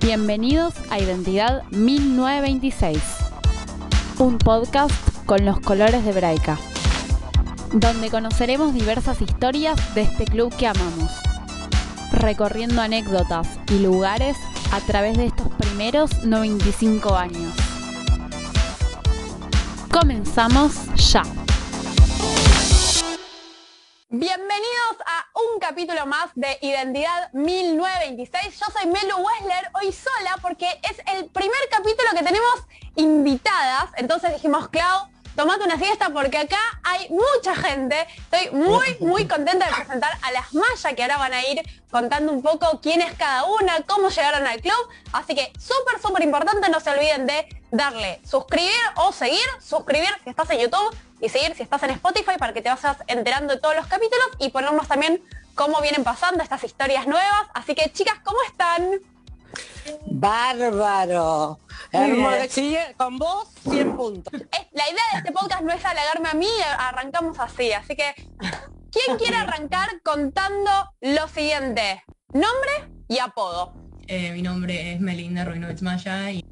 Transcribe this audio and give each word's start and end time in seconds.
Bienvenidos 0.00 0.74
a 0.90 0.98
Identidad 0.98 1.62
1926, 1.70 2.98
un 4.18 4.36
podcast 4.36 4.92
con 5.24 5.46
los 5.46 5.60
colores 5.60 6.04
de 6.04 6.12
Braica, 6.12 6.58
donde 7.72 8.10
conoceremos 8.10 8.74
diversas 8.74 9.22
historias 9.22 9.94
de 9.94 10.02
este 10.02 10.26
club 10.26 10.54
que 10.54 10.66
amamos, 10.66 11.10
recorriendo 12.12 12.82
anécdotas 12.82 13.48
y 13.70 13.78
lugares 13.78 14.36
a 14.70 14.80
través 14.80 15.16
de 15.16 15.26
estos 15.26 15.48
primeros 15.54 16.24
95 16.24 17.14
años. 17.16 17.54
Comenzamos 19.90 20.74
ya. 20.96 21.22
Identidad 26.74 27.32
1926. 27.32 28.58
Yo 28.58 28.66
soy 28.76 28.90
Melu 28.90 29.16
Wessler, 29.18 29.70
hoy 29.74 29.92
sola 29.92 30.36
porque 30.42 30.66
es 30.82 30.98
el 31.14 31.26
primer 31.26 31.60
capítulo 31.70 32.10
que 32.10 32.24
tenemos 32.24 32.64
invitadas. 32.96 33.90
Entonces 33.96 34.32
dijimos, 34.32 34.68
Clau, 34.70 35.06
tomate 35.36 35.62
una 35.62 35.78
siesta 35.78 36.10
porque 36.10 36.36
acá 36.36 36.58
hay 36.82 37.08
mucha 37.10 37.54
gente. 37.54 38.04
Estoy 38.16 38.50
muy, 38.58 38.96
muy 38.98 39.28
contenta 39.28 39.66
de 39.66 39.72
presentar 39.72 40.18
a 40.20 40.32
las 40.32 40.52
Maya 40.52 40.96
que 40.96 41.02
ahora 41.04 41.18
van 41.18 41.34
a 41.34 41.46
ir 41.46 41.62
contando 41.92 42.32
un 42.32 42.42
poco 42.42 42.80
quién 42.80 43.02
es 43.02 43.14
cada 43.14 43.44
una, 43.44 43.82
cómo 43.86 44.08
llegaron 44.08 44.44
al 44.44 44.60
club. 44.60 44.88
Así 45.12 45.36
que 45.36 45.52
súper, 45.56 46.02
súper 46.02 46.24
importante, 46.24 46.68
no 46.70 46.80
se 46.80 46.90
olviden 46.90 47.28
de 47.28 47.46
darle 47.70 48.20
suscribir 48.28 48.72
o 48.96 49.12
seguir, 49.12 49.46
suscribir 49.60 50.10
si 50.24 50.30
estás 50.30 50.50
en 50.50 50.58
YouTube 50.58 50.96
y 51.20 51.28
seguir 51.28 51.54
si 51.54 51.62
estás 51.62 51.84
en 51.84 51.90
Spotify 51.90 52.32
para 52.36 52.52
que 52.52 52.62
te 52.62 52.68
vayas 52.68 52.96
enterando 53.06 53.54
de 53.54 53.60
todos 53.60 53.76
los 53.76 53.86
capítulos 53.86 54.26
y 54.40 54.48
ponernos 54.50 54.88
también 54.88 55.22
cómo 55.54 55.80
vienen 55.80 56.04
pasando 56.04 56.42
estas 56.42 56.64
historias 56.64 57.06
nuevas. 57.06 57.48
Así 57.54 57.74
que 57.74 57.90
chicas, 57.92 58.18
¿cómo 58.24 58.38
están? 58.46 59.00
Bárbaro. 60.06 61.58
Sí, 62.48 62.76
con 62.96 63.18
vos 63.18 63.48
100 63.68 63.96
puntos. 63.96 64.32
la 64.32 64.90
idea 64.90 65.02
de 65.12 65.18
este 65.18 65.32
podcast 65.32 65.62
no 65.62 65.72
es 65.72 65.84
halagarme 65.84 66.28
a 66.28 66.34
mí, 66.34 66.48
arrancamos 66.78 67.38
así. 67.38 67.72
Así 67.72 67.94
que, 67.94 68.14
¿quién 68.90 69.16
quiere 69.18 69.36
arrancar 69.36 70.00
contando 70.02 70.70
lo 71.00 71.28
siguiente? 71.28 72.02
Nombre 72.32 72.90
y 73.08 73.18
apodo. 73.18 73.74
Eh, 74.06 74.32
mi 74.32 74.42
nombre 74.42 74.92
es 74.92 75.00
Melinda 75.00 75.44
Ruinovich 75.44 75.82
Maya 75.82 76.30
y... 76.30 76.44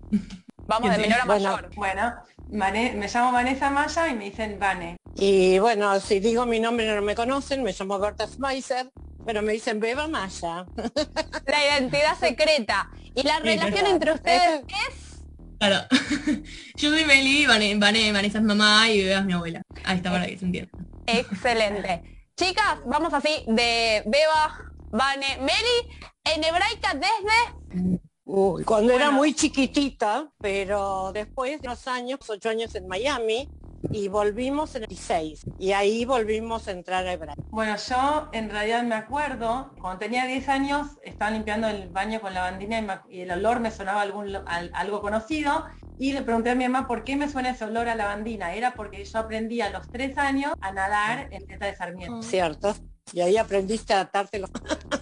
Vamos 0.67 0.91
de 0.93 0.99
menor 0.99 1.21
a 1.21 1.25
mayor. 1.25 1.71
Bueno, 1.75 2.15
me 2.49 3.09
llamo 3.09 3.33
Vanessa 3.33 3.69
Maya 3.69 4.09
y 4.09 4.15
me 4.15 4.25
dicen 4.27 4.59
Vane. 4.61 4.97
Y 5.17 5.59
bueno, 5.59 6.01
si 6.01 6.21
digo 6.21 6.47
mi 6.47 6.59
nombre 6.59 6.87
no 6.95 7.03
me 7.03 7.15
conocen, 7.15 7.63
me 7.63 7.73
llamo 7.73 7.99
Berta 7.99 8.27
Schmeiser, 8.27 8.91
pero 9.25 9.43
me 9.43 9.53
dicen 9.53 9.81
Beba 9.81 10.09
Maya. 10.09 10.65
La 11.47 11.67
identidad 11.67 12.19
secreta. 12.19 12.91
¿Y 13.15 13.23
la 13.25 13.41
relación 13.41 13.87
entre 13.87 14.13
ustedes 14.13 14.63
es? 14.69 15.23
Claro. 15.59 15.87
Yo 16.77 16.91
soy 16.91 17.05
Meli, 17.05 17.47
Vane, 17.47 17.77
Vanessa 17.79 18.39
es 18.39 18.45
mamá 18.45 18.89
y 18.89 19.05
Beba 19.05 19.21
es 19.21 19.27
mi 19.27 19.35
abuela. 19.35 19.63
Ahí 19.85 19.99
está 19.99 20.11
para 20.11 20.27
que 20.27 20.39
se 20.39 20.47
entienda. 20.47 20.71
Excelente. 21.07 22.27
Chicas, 22.37 22.79
vamos 22.87 23.13
así 23.13 23.45
de 23.47 24.03
Beba, 24.07 24.73
Vane, 24.91 25.39
Meli, 25.41 26.01
en 26.25 26.43
hebraica 26.43 26.95
desde 26.95 28.01
Uy, 28.25 28.65
cuando 28.65 28.93
era 28.93 29.11
muy 29.11 29.35
chiquitita, 29.35 30.33
pero 30.39 31.13
después 31.13 31.61
de 31.61 31.69
unos 31.69 31.87
años, 31.87 32.21
ocho 32.29 32.49
años 32.49 32.75
en 32.75 32.89
Miami, 32.89 33.49
y 33.91 34.09
volvimos 34.09 34.75
en 34.75 34.83
el 34.83 34.89
16 34.89 35.45
y 35.59 35.73
ahí 35.73 36.05
volvimos 36.05 36.69
a 36.69 36.73
entrar 36.73 37.07
a 37.07 37.13
Hebraica. 37.13 37.43
Bueno, 37.51 37.77
yo 37.77 38.29
en 38.33 38.51
realidad 38.51 38.83
me 38.83 38.95
acuerdo, 38.95 39.73
cuando 39.81 39.99
tenía 39.99 40.27
10 40.27 40.49
años, 40.49 40.87
estaba 41.03 41.31
limpiando 41.31 41.69
el 41.69 41.89
baño 41.89 42.21
con 42.21 42.35
la 42.35 42.43
bandina 42.43 43.05
y, 43.09 43.21
el 43.21 43.31
olor 43.31 43.61
me 43.61 43.71
sonaba 43.71 44.03
algún, 44.03 44.37
algo 44.47 45.01
conocido 45.01 45.67
y 45.99 46.13
le 46.13 46.23
pregunté 46.23 46.51
a 46.51 46.55
mi 46.55 46.65
mamá 46.69 46.87
por 46.87 47.05
qué 47.05 47.17
me 47.17 47.29
suena 47.29 47.51
ese 47.51 47.65
olor 47.65 47.89
a 47.89 47.95
lavandina. 47.95 48.55
Era 48.55 48.75
porque 48.75 49.05
yo 49.05 49.19
aprendí 49.19 49.61
a 49.61 49.71
los 49.71 49.89
tres 49.89 50.19
años 50.19 50.53
a 50.61 50.73
nadar 50.73 51.29
en 51.31 51.47
Teta 51.47 51.67
de 51.67 51.77
Sarmiento. 51.77 52.23
Cierto. 52.23 52.75
Y 53.13 53.21
ahí 53.21 53.37
aprendiste 53.37 53.93
a 53.93 53.97
adaptarte 53.97 54.39
los... 54.39 54.51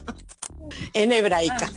en 0.92 1.12
hebraica. 1.12 1.70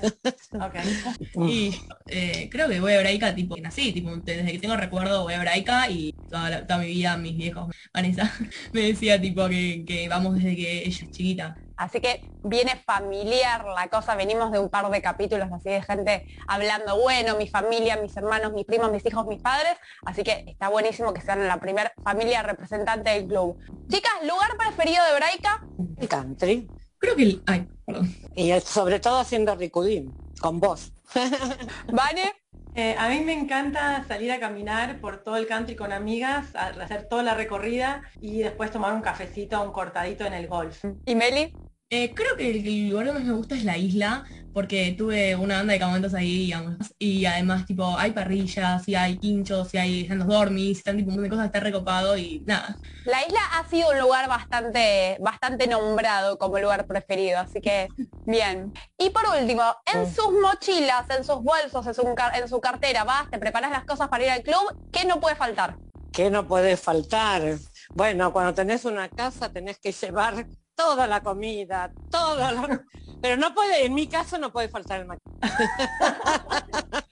Ah, 0.60 0.72
y 1.48 1.76
eh, 2.08 2.50
creo 2.52 2.68
que 2.68 2.80
voy 2.80 2.92
a 2.94 2.98
hebraica 2.98 3.34
tipo 3.34 3.56
nací, 3.58 3.92
tipo, 3.92 4.16
desde 4.18 4.52
que 4.52 4.60
tengo 4.60 4.76
recuerdo 4.76 5.24
voy 5.24 5.34
a 5.34 5.38
hebraica 5.38 5.90
y 5.90 6.14
toda, 6.30 6.78
mi 6.78 6.88
vida 6.88 7.18
mis 7.18 7.38
viejos, 7.38 7.74
Vanessa, 7.94 8.32
me 8.74 8.82
decía 8.82 9.20
tipo 9.20 9.48
que, 9.48 10.08
vamos 10.10 10.36
desde 10.36 10.56
que 10.56 10.84
ella 10.84 10.90
es 10.90 11.12
chiquita. 11.12 11.58
Así 11.76 12.00
que 12.00 12.22
viene 12.44 12.76
familiar 12.86 13.66
la 13.66 13.88
cosa, 13.88 14.16
venimos 14.16 14.52
de 14.52 14.60
un 14.60 14.70
par 14.70 14.90
de 14.90 15.02
capítulos 15.02 15.50
así 15.52 15.70
de 15.70 15.82
gente 15.82 16.26
hablando, 16.48 17.00
bueno, 17.02 17.36
mi 17.36 17.48
familia, 17.48 17.98
mis 17.98 18.16
hermanos, 18.16 18.54
mis 18.54 18.66
primos, 18.66 18.92
mis 18.92 19.06
hijos, 19.06 19.26
mis 19.26 19.42
padres, 19.42 19.76
así 20.06 20.24
que 20.24 20.46
está 20.48 20.70
buenísimo 20.70 21.14
que 21.14 21.22
sean 21.22 21.48
la 21.48 21.60
primera 21.60 21.92
familia 22.04 22.44
representante 22.44 23.10
del 23.10 23.28
club. 23.28 23.58
Chicas, 23.90 24.14
¿lugar 24.22 24.56
preferido 24.58 25.04
de 25.04 25.12
Hebraica? 25.14 25.66
El 25.98 26.08
country. 26.08 26.68
Creo 27.00 27.16
que... 27.16 27.40
Ay, 27.48 27.68
perdón. 27.68 27.73
Y 28.36 28.52
sobre 28.62 29.00
todo 29.00 29.20
haciendo 29.20 29.56
ricudín, 29.56 30.14
con 30.40 30.60
vos. 30.60 30.92
¿Vale? 31.92 32.34
Eh, 32.76 32.96
a 32.98 33.08
mí 33.10 33.20
me 33.20 33.34
encanta 33.34 34.04
salir 34.08 34.32
a 34.32 34.40
caminar 34.40 35.00
por 35.00 35.24
todo 35.24 35.38
el 35.38 35.46
country 35.46 35.76
con 35.76 35.92
amigas, 35.92 36.56
hacer 36.56 37.08
toda 37.08 37.22
la 37.22 37.36
recorrida 37.36 38.02
y 38.20 38.40
después 38.40 38.72
tomar 38.72 38.94
un 38.94 39.02
cafecito, 39.02 39.62
un 39.62 39.72
cortadito 39.72 40.26
en 40.26 40.34
el 40.34 40.48
golf. 40.48 40.84
¿Y 41.06 41.14
Meli? 41.14 41.54
Eh, 41.92 42.16
creo 42.16 42.36
que 42.36 42.50
el 42.50 42.90
lugar 42.90 43.06
que 43.06 43.12
más 43.12 43.24
me 43.24 43.34
gusta 43.34 43.56
es 43.56 43.64
la 43.64 43.78
isla, 43.78 44.24
porque 44.53 44.94
tuve 44.97 45.36
una 45.36 45.58
banda 45.58 45.74
de 45.74 45.80
campamentos 45.80 46.14
ahí, 46.14 46.46
digamos, 46.46 46.75
y 47.00 47.25
además, 47.25 47.66
tipo, 47.66 47.97
hay 47.97 48.12
parrillas, 48.12 48.88
y 48.88 48.96
hay 48.96 49.18
quinchos, 49.18 49.74
y 49.74 49.78
hay 49.78 50.02
están 50.02 50.19
los 50.19 50.28
dormis, 50.28 50.78
están 50.78 50.97
tipo 50.97 51.09
un 51.09 51.16
montón 51.16 51.24
de 51.24 51.30
cosas, 51.30 51.46
está 51.47 51.59
recopado 51.59 52.18
y 52.18 52.44
nada. 52.46 52.78
La 53.06 53.25
isla 53.25 53.40
ha 53.53 53.68
sido 53.68 53.90
un 53.90 54.00
lugar 54.00 54.30
bastante, 54.30 55.18
bastante 55.19 55.68
nombrado 55.68 56.38
como 56.38 56.59
lugar 56.59 56.86
preferido, 56.86 57.40
así 57.40 57.62
que 57.62 57.88
bien. 58.25 58.72
Y 58.97 59.09
por 59.09 59.24
último, 59.40 59.63
en 59.94 60.13
sus 60.13 60.31
mochilas, 60.31 61.09
en 61.09 61.24
sus 61.24 61.42
bolsos, 61.42 61.86
en 61.88 61.94
su, 61.94 62.16
en 62.36 62.47
su 62.47 62.62
cartera, 62.62 63.03
vas, 63.03 63.30
te 63.30 63.40
preparas 63.40 63.72
las 63.72 63.86
cosas 63.86 64.08
para 64.09 64.24
ir 64.24 64.30
al 64.30 64.44
club, 64.44 64.90
¿qué 64.92 65.06
no 65.06 65.19
puede 65.19 65.36
faltar? 65.36 65.78
¿Qué 66.12 66.30
no 66.30 66.47
puede 66.47 66.78
faltar? 66.78 67.58
Bueno, 67.90 68.31
cuando 68.31 68.53
tenés 68.53 68.86
una 68.86 69.09
casa 69.09 69.50
tenés 69.50 69.80
que 69.80 69.92
llevar 69.92 70.46
toda 70.75 71.08
la 71.08 71.22
comida, 71.22 71.92
toda 72.09 72.52
la... 72.52 72.84
Pero 73.24 73.38
no 73.38 73.54
puede, 73.54 73.86
en 73.86 73.94
mi 73.94 74.08
caso 74.08 74.38
no 74.38 74.52
puede 74.52 74.68
faltar 74.68 75.00
el 75.00 75.08
maquillaje. 75.08 75.64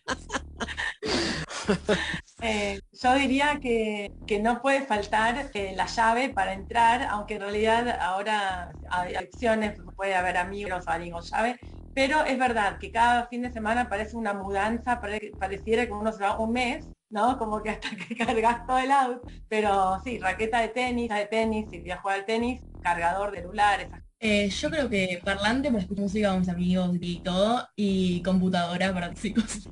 Eh, 2.42 2.82
yo 2.92 3.14
diría 3.14 3.60
que, 3.62 4.12
no 4.42 4.62
puede 4.62 4.82
faltar 4.82 5.52
eh, 5.54 5.74
la 5.76 5.86
llave 5.86 6.30
para 6.30 6.54
entrar, 6.54 7.04
aunque 7.04 7.36
en 7.36 7.42
realidad 7.42 7.88
ahora 8.02 8.74
hay 8.90 9.16
acciones, 9.16 9.80
puede 9.96 10.16
haber 10.16 10.38
amigos 10.38 10.84
con 10.86 11.22
llave, 11.22 11.60
pero 11.94 12.26
es 12.26 12.38
verdad 12.40 12.80
que 12.80 12.92
cada 12.92 13.28
fin 13.28 13.44
de 13.44 13.54
semana 13.54 13.88
parece 13.88 14.18
una 14.18 14.34
mudanza, 14.34 15.00
pareciera 15.40 15.86
que 15.86 15.94
uno 15.94 16.12
se 16.12 16.24
va 16.24 16.40
un 16.40 16.52
mes, 16.52 16.90
¿no? 17.10 17.38
Como 17.38 17.62
que 17.62 17.70
hasta 17.70 17.90
que 17.92 18.16
cargas 18.26 18.66
todo 18.66 18.80
el 18.80 18.92
auto. 18.92 19.22
Pero 19.48 20.00
sí, 20.04 20.18
raqueta 20.18 20.60
de 20.60 20.70
tenis, 20.70 21.10
de 21.10 21.28
tenis, 21.28 21.70
si 21.70 21.80
voy 21.80 21.92
a 21.92 22.02
jugar 22.02 22.20
al 22.20 22.26
tenis, 22.26 22.60
cargador 22.82 23.32
de 23.32 23.42
celular, 23.42 23.82
esas 23.82 24.02
eh, 24.24 24.50
yo 24.50 24.70
creo 24.70 24.88
que 24.88 25.20
parlante 25.26 25.70
para 25.70 25.82
escuchar 25.82 26.04
música 26.04 26.30
con 26.30 26.42
mis 26.42 26.50
amigos 26.50 26.92
y 27.02 27.20
todo, 27.22 27.68
y 27.76 28.22
computadora 28.22 28.94
para 28.94 29.12
chicos. 29.16 29.68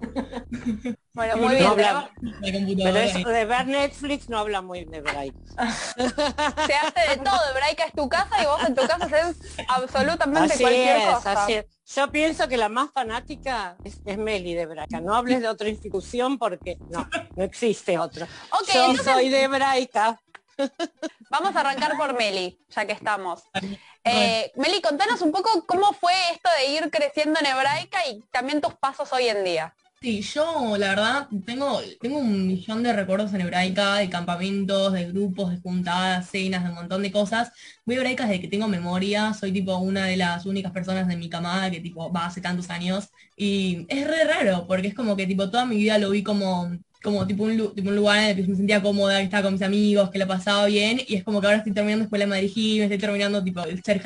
Bueno, 1.14 1.38
muy 1.38 1.56
bien. 1.56 1.72
pero 2.84 2.98
eso 2.98 3.30
de 3.30 3.46
ver 3.46 3.68
Netflix 3.68 4.28
no 4.28 4.40
habla 4.40 4.64
muy 4.64 4.86
de 4.86 5.02
Braica. 5.02 5.38
Se 5.96 6.74
hace 6.74 7.10
de 7.10 7.18
todo, 7.18 7.40
Braica 7.54 7.86
es 7.86 7.94
tu 7.94 8.10
casa 8.10 8.42
y 8.42 8.46
vos 8.48 8.64
en 8.68 8.74
tu 8.74 8.88
casa 8.88 9.06
haces 9.06 9.38
absolutamente 9.68 10.58
cualquier 10.58 11.04
cosa. 11.04 11.48
Yo 11.96 12.12
pienso 12.12 12.48
que 12.48 12.58
la 12.58 12.70
más 12.70 12.90
fanática 12.92 13.78
es, 13.84 14.18
Meli 14.18 14.56
de 14.56 14.66
Braica. 14.66 15.00
No 15.00 15.14
hables 15.14 15.42
de 15.42 15.48
otra 15.48 15.70
institución 15.70 16.40
porque 16.40 16.80
no, 16.90 17.08
no 17.36 17.44
existe 17.44 18.00
otra. 18.00 18.28
Yo 18.74 18.96
soy 18.96 19.30
de 19.30 19.48
Braica. 19.48 20.20
Vamos 21.30 21.56
a 21.56 21.60
arrancar 21.62 21.96
por 21.98 22.14
Meli, 22.18 22.60
ya 22.70 22.86
que 22.86 22.94
estamos. 22.94 23.44
Eh, 24.04 24.52
Meli, 24.56 24.82
contanos 24.82 25.22
un 25.22 25.32
poco 25.32 25.66
cómo 25.68 25.94
fue 25.94 26.14
esto 26.32 26.50
de 26.58 26.74
ir 26.74 26.90
creciendo 26.90 27.40
en 27.40 27.46
hebraica 27.46 28.00
y 28.08 28.22
también 28.32 28.62
tus 28.62 28.74
pasos 28.76 29.12
hoy 29.14 29.28
en 29.28 29.44
día. 29.44 29.76
Sí, 30.02 30.22
yo 30.22 30.78
la 30.78 30.90
verdad 30.92 31.28
tengo, 31.46 31.82
tengo 32.00 32.20
un 32.20 32.48
millón 32.48 32.84
de 32.84 32.94
recuerdos 32.94 33.34
en 33.34 33.42
hebraica, 33.42 33.96
de 33.98 34.10
campamentos, 34.10 34.94
de 34.94 35.08
grupos, 35.08 35.52
de 35.52 35.60
juntadas, 35.60 36.30
cenas, 36.30 36.64
de 36.64 36.70
un 36.70 36.76
montón 36.76 37.02
de 37.04 37.12
cosas. 37.12 37.52
Voy 37.86 37.96
a 37.96 37.98
hebraica 38.00 38.26
desde 38.26 38.40
que 38.40 38.48
tengo 38.48 38.70
memoria, 38.70 39.34
soy 39.34 39.52
tipo 39.52 39.76
una 39.78 40.06
de 40.06 40.16
las 40.16 40.46
únicas 40.46 40.72
personas 40.72 41.06
de 41.10 41.18
mi 41.18 41.30
camada 41.30 41.70
que 41.70 41.82
tipo 41.82 42.12
va 42.14 42.28
hace 42.28 42.40
tantos 42.40 42.70
años. 42.70 43.10
Y 43.36 43.86
es 43.90 44.08
re 44.08 44.24
raro, 44.24 44.66
porque 44.68 44.88
es 44.88 44.94
como 44.96 45.18
que 45.18 45.28
tipo 45.28 45.50
toda 45.50 45.66
mi 45.66 45.76
vida 45.76 45.98
lo 45.98 46.12
vi 46.12 46.24
como 46.24 46.72
como 47.02 47.26
tipo 47.26 47.44
un, 47.44 47.74
tipo 47.74 47.90
un 47.90 47.96
lugar 47.96 48.20
en 48.20 48.38
el 48.38 48.46
que 48.46 48.52
me 48.52 48.58
sentía 48.58 48.82
cómoda, 48.82 49.18
que 49.20 49.26
estaba 49.26 49.44
con 49.44 49.54
mis 49.54 49.62
amigos, 49.62 50.10
que 50.10 50.20
la 50.20 50.28
pasaba 50.28 50.66
bien, 50.66 51.02
y 51.08 51.16
es 51.16 51.24
como 51.24 51.40
que 51.40 51.48
ahora 51.48 51.60
estoy 51.60 51.74
terminando 51.74 52.04
Escuela 52.04 52.26
de 52.26 52.30
Madrid 52.30 52.78
me 52.80 52.84
estoy 52.84 52.98
terminando 52.98 53.44
tipo 53.44 53.64
el 53.64 53.82
ser 53.84 54.02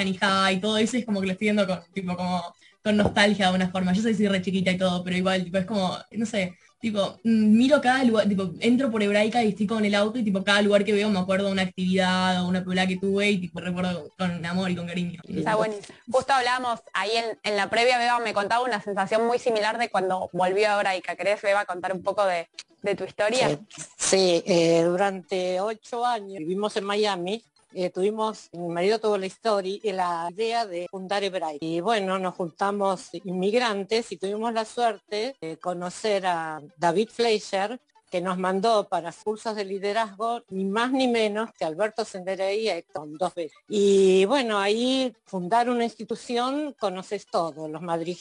y 0.51 0.59
todo 0.59 0.77
eso, 0.77 0.97
y 0.97 0.99
es 0.99 1.05
como 1.05 1.19
que 1.19 1.27
lo 1.27 1.33
estoy 1.33 1.45
viendo 1.45 1.65
con, 1.67 1.79
tipo, 1.93 2.15
como, 2.15 2.43
con 2.83 2.97
nostalgia 2.97 3.49
de 3.49 3.55
una 3.55 3.69
forma. 3.69 3.93
Yo 3.93 4.01
soy 4.01 4.13
re 4.27 4.41
chiquita 4.41 4.71
y 4.71 4.77
todo, 4.77 5.03
pero 5.03 5.17
igual, 5.17 5.43
tipo, 5.43 5.57
es 5.57 5.65
como, 5.65 5.97
no 6.11 6.25
sé, 6.25 6.55
tipo, 6.83 7.17
mm, 7.23 7.57
miro 7.57 7.79
cada 7.79 8.03
lugar, 8.03 8.27
tipo, 8.27 8.51
entro 8.59 8.91
por 8.91 9.01
Hebraica 9.01 9.41
y 9.41 9.49
estoy 9.49 9.65
con 9.65 9.85
el 9.85 9.95
auto 9.95 10.19
y 10.19 10.23
tipo, 10.23 10.43
cada 10.43 10.61
lugar 10.61 10.83
que 10.83 10.91
veo 10.91 11.09
me 11.09 11.17
acuerdo 11.17 11.45
de 11.45 11.53
una 11.53 11.61
actividad 11.61 12.43
o 12.43 12.49
una 12.49 12.59
película 12.59 12.85
que 12.85 12.97
tuve 12.97 13.31
y 13.31 13.37
tipo, 13.39 13.61
recuerdo 13.61 14.11
con 14.17 14.45
amor 14.45 14.69
y 14.69 14.75
con 14.75 14.85
cariño. 14.85 15.21
Está 15.27 15.55
buenísimo. 15.55 15.97
Justo 16.11 16.33
hablábamos 16.33 16.81
ahí 16.93 17.11
en, 17.43 17.55
la 17.55 17.69
previa, 17.69 17.97
Beba 17.97 18.19
me 18.19 18.33
contaba 18.33 18.65
una 18.65 18.81
sensación 18.81 19.25
muy 19.25 19.39
similar 19.39 19.77
de 19.77 19.89
cuando 19.89 20.29
volvió 20.33 20.69
a 20.69 20.75
Hebraica. 20.75 21.15
¿Querés, 21.15 21.41
Beba, 21.41 21.63
contar 21.63 21.93
un 21.93 22.03
poco 22.03 22.25
de, 22.25 22.49
tu 22.95 23.03
historia? 23.03 23.59
Sí, 23.97 24.43
eh, 24.45 24.83
durante 24.83 25.59
ocho 25.61 26.05
años 26.05 26.39
vivimos 26.39 26.75
en 26.77 26.83
Miami 26.83 27.43
eh, 27.75 27.89
tuvimos, 27.89 28.49
mi 28.51 28.67
marido 28.67 28.99
tuvo 28.99 29.17
la 29.17 29.25
historia 29.25 29.79
y 29.81 29.91
la 29.91 30.29
idea 30.31 30.65
de 30.67 30.87
fundar 30.89 31.23
Hebraica. 31.23 31.65
Y 31.65 31.81
bueno, 31.81 32.19
nos 32.19 32.35
juntamos 32.35 33.09
inmigrantes 33.23 34.11
y 34.11 34.17
tuvimos 34.17 34.53
la 34.53 34.65
suerte 34.65 35.35
de 35.41 35.57
conocer 35.57 36.25
a 36.27 36.61
David 36.77 37.09
Fleischer, 37.09 37.79
que 38.11 38.21
nos 38.21 38.37
mandó 38.37 38.87
para 38.87 39.11
cursos 39.11 39.55
de 39.55 39.65
liderazgo 39.65 40.43
ni 40.49 40.65
más 40.65 40.91
ni 40.91 41.07
menos 41.07 41.49
que 41.57 41.65
Alberto 41.65 42.05
Senderey 42.05 42.69
Héctor 42.69 43.17
dos 43.17 43.33
veces. 43.33 43.57
Y 43.67 44.25
bueno, 44.25 44.59
ahí 44.59 45.11
fundar 45.25 45.67
una 45.67 45.83
institución 45.83 46.75
conoces 46.79 47.25
todo, 47.25 47.67
los 47.67 47.81
Madrid 47.81 48.15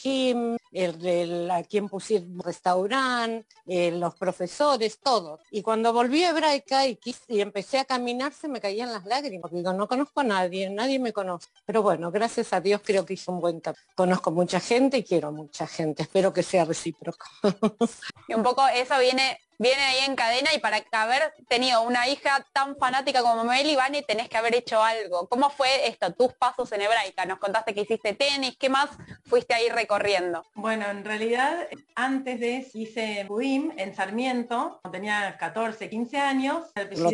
el, 0.72 1.06
el, 1.06 1.50
a 1.50 1.62
quien 1.62 1.88
pusieron 1.88 2.38
restaurante, 2.40 3.46
eh, 3.66 3.90
los 3.92 4.14
profesores, 4.14 4.98
todo. 5.00 5.38
Y 5.50 5.62
cuando 5.62 5.92
volví 5.92 6.24
a 6.24 6.30
Hebraica 6.30 6.86
y, 6.86 6.98
y, 7.28 7.40
empecé 7.40 7.78
a 7.78 7.84
caminar 7.84 8.32
se 8.32 8.48
me 8.48 8.60
caían 8.60 8.92
las 8.92 9.04
lágrimas, 9.04 9.52
digo, 9.52 9.72
no 9.72 9.86
conozco 9.86 10.20
a 10.20 10.24
nadie, 10.24 10.70
nadie 10.70 10.98
me 10.98 11.12
conoce. 11.12 11.48
Pero 11.66 11.82
bueno, 11.82 12.10
gracias 12.10 12.52
a 12.52 12.60
Dios 12.60 12.80
creo 12.84 13.04
que 13.04 13.14
hice 13.14 13.30
un 13.30 13.40
buen 13.40 13.60
camino. 13.60 13.82
Conozco 13.94 14.30
mucha 14.30 14.60
gente 14.60 14.98
y 14.98 15.04
quiero 15.04 15.32
mucha 15.32 15.66
gente, 15.66 16.02
espero 16.02 16.32
que 16.32 16.42
sea 16.42 16.64
recíproco. 16.64 17.26
y 18.28 18.34
un 18.34 18.42
poco 18.42 18.66
eso 18.68 18.98
viene 18.98 19.38
viene 19.62 19.80
ahí 19.80 20.04
en 20.04 20.16
cadena 20.16 20.52
y 20.52 20.58
para 20.58 20.82
haber 20.90 21.32
tenido 21.48 21.82
una 21.82 22.08
hija 22.08 22.44
tan 22.52 22.76
fanática 22.76 23.22
como 23.22 23.44
Meli, 23.44 23.76
Vane, 23.76 24.02
tenés 24.02 24.28
que 24.28 24.36
haber 24.36 24.56
hecho 24.56 24.82
algo. 24.82 25.28
¿Cómo 25.28 25.50
fue 25.50 25.86
esto, 25.86 26.12
tus 26.12 26.32
pasos 26.34 26.72
en 26.72 26.82
hebraica? 26.82 27.24
Nos 27.26 27.38
contaste 27.38 27.72
que 27.72 27.82
hiciste 27.82 28.12
tenis, 28.14 28.56
¿qué 28.58 28.68
más 28.68 28.90
fuiste 29.24 29.54
ahí 29.54 29.68
recorriendo? 29.68 30.44
Bueno, 30.62 30.86
en 30.86 31.04
realidad, 31.04 31.66
antes 31.96 32.38
de 32.38 32.58
eso 32.58 32.78
hice 32.78 33.24
Budim 33.24 33.72
en 33.76 33.96
Sarmiento, 33.96 34.80
tenía 34.92 35.36
14, 35.36 35.90
15 35.90 36.18
años. 36.18 36.70
Lo 36.98 37.10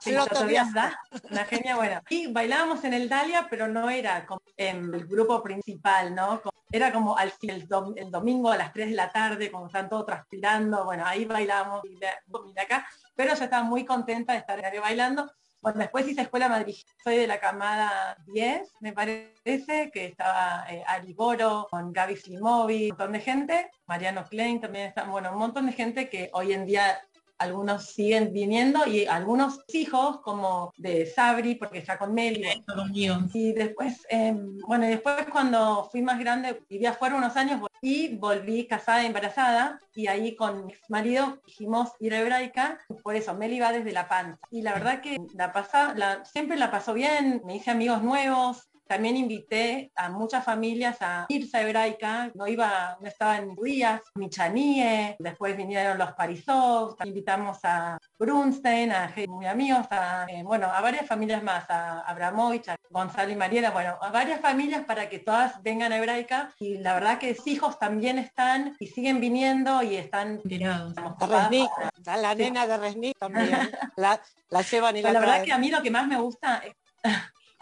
Sí, 0.00 0.12
una 1.30 1.44
genia 1.44 1.76
buena. 1.76 2.02
Y 2.08 2.32
bailábamos 2.32 2.82
en 2.82 2.94
el 2.94 3.08
Dalia, 3.08 3.46
pero 3.48 3.68
no 3.68 3.88
era 3.88 4.26
como 4.26 4.42
en 4.56 4.92
el 4.92 5.06
grupo 5.06 5.40
principal, 5.44 6.12
¿no? 6.12 6.42
Era 6.72 6.92
como 6.92 7.16
al 7.16 7.30
fin, 7.30 7.50
el, 7.50 7.68
domingo 7.68 8.50
a 8.50 8.56
las 8.56 8.72
3 8.72 8.90
de 8.90 8.96
la 8.96 9.12
tarde, 9.12 9.50
cuando 9.52 9.68
están 9.68 9.88
todos 9.88 10.06
transpirando, 10.06 10.84
bueno, 10.84 11.04
ahí 11.06 11.26
bailábamos, 11.26 11.82
mira 11.84 12.62
acá, 12.62 12.84
pero 13.14 13.36
yo 13.36 13.44
estaba 13.44 13.62
muy 13.62 13.84
contenta 13.84 14.32
de 14.32 14.40
estar 14.40 14.60
bailando. 14.80 15.30
Bueno, 15.62 15.80
después 15.80 16.08
hice 16.08 16.22
Escuela 16.22 16.48
Madrid. 16.48 16.74
Soy 17.04 17.16
de 17.16 17.26
la 17.26 17.38
camada 17.38 18.16
10, 18.28 18.76
me 18.80 18.94
parece, 18.94 19.90
que 19.92 20.06
estaba 20.06 20.64
eh, 20.70 20.82
Ari 20.86 21.12
Boro, 21.12 21.68
con 21.70 21.92
Gaby 21.92 22.16
Slimovi, 22.16 22.84
un 22.84 22.88
montón 22.96 23.12
de 23.12 23.20
gente, 23.20 23.70
Mariano 23.86 24.24
Klein 24.24 24.58
también 24.58 24.86
está, 24.86 25.04
bueno, 25.04 25.32
un 25.32 25.38
montón 25.38 25.66
de 25.66 25.72
gente 25.72 26.08
que 26.08 26.30
hoy 26.32 26.54
en 26.54 26.64
día 26.64 26.98
algunos 27.40 27.86
siguen 27.86 28.32
viniendo 28.32 28.86
y 28.86 29.06
algunos 29.06 29.64
hijos 29.72 30.20
como 30.20 30.72
de 30.76 31.06
Sabri, 31.06 31.54
porque 31.54 31.78
está 31.78 31.98
con 31.98 32.12
Meli. 32.12 32.44
Y 33.32 33.52
después, 33.52 34.06
em, 34.10 34.58
bueno, 34.66 34.86
después 34.86 35.26
cuando 35.32 35.88
fui 35.90 36.02
más 36.02 36.18
grande, 36.18 36.62
viví 36.68 36.84
afuera 36.84 37.16
unos 37.16 37.36
años 37.36 37.62
y 37.80 38.14
volví 38.16 38.66
casada, 38.66 39.06
embarazada, 39.06 39.80
y 39.94 40.06
ahí 40.06 40.36
con 40.36 40.66
mi 40.66 40.74
marido 40.88 41.40
dijimos 41.46 41.92
ir 41.98 42.14
a 42.14 42.20
hebraica, 42.20 42.78
por 43.02 43.16
eso 43.16 43.34
Meli 43.34 43.58
va 43.58 43.72
desde 43.72 43.92
la 43.92 44.06
panza. 44.06 44.38
Y 44.50 44.60
la 44.60 44.74
verdad 44.74 45.00
que 45.00 45.16
la 45.34 45.52
pasa, 45.52 45.94
la, 45.94 46.24
siempre 46.26 46.58
la 46.58 46.70
pasó 46.70 46.92
bien, 46.92 47.40
me 47.46 47.56
hice 47.56 47.70
amigos 47.70 48.02
nuevos, 48.02 48.69
también 48.90 49.16
invité 49.16 49.92
a 49.94 50.08
muchas 50.08 50.44
familias 50.44 50.96
a 51.00 51.26
irse 51.28 51.56
a 51.56 51.62
hebraica, 51.62 52.32
no 52.34 52.48
iba, 52.48 52.98
no 53.00 53.06
estaba 53.06 53.36
en 53.36 53.54
Díaz, 53.54 54.00
Michanie, 54.16 55.14
después 55.20 55.56
vinieron 55.56 55.96
los 55.96 56.10
Parisov, 56.14 56.96
invitamos 57.04 57.58
a 57.62 57.98
Brunstein, 58.18 58.90
a 58.90 59.14
muy 59.28 59.46
amigos, 59.46 59.86
a, 59.90 60.26
eh, 60.28 60.42
bueno, 60.42 60.66
a 60.66 60.80
varias 60.80 61.06
familias 61.06 61.40
más, 61.40 61.70
a 61.70 62.00
Abramovich, 62.00 62.68
a 62.68 62.76
Gonzalo 62.90 63.30
y 63.30 63.36
Mariela, 63.36 63.70
bueno, 63.70 63.96
a 64.00 64.10
varias 64.10 64.40
familias 64.40 64.84
para 64.84 65.08
que 65.08 65.20
todas 65.20 65.62
vengan 65.62 65.92
a 65.92 65.98
hebraica 65.98 66.52
y 66.58 66.78
la 66.78 66.94
verdad 66.94 67.18
que 67.20 67.36
hijos 67.46 67.78
también 67.78 68.18
están 68.18 68.74
y 68.80 68.88
siguen 68.88 69.20
viniendo 69.20 69.84
y 69.84 69.94
están 69.94 70.40
está 70.44 72.16
la 72.16 72.34
nena 72.34 72.66
de 72.66 72.76
Resnick 72.76 73.16
también, 73.20 73.70
la, 73.94 74.20
llevan 74.62 74.96
y 74.96 75.02
la 75.02 75.12
La 75.12 75.20
verdad 75.20 75.44
que 75.44 75.52
a 75.52 75.58
mí 75.58 75.70
lo 75.70 75.80
que 75.80 75.92
más 75.92 76.08
me 76.08 76.16
gusta 76.16 76.60
es 76.64 76.74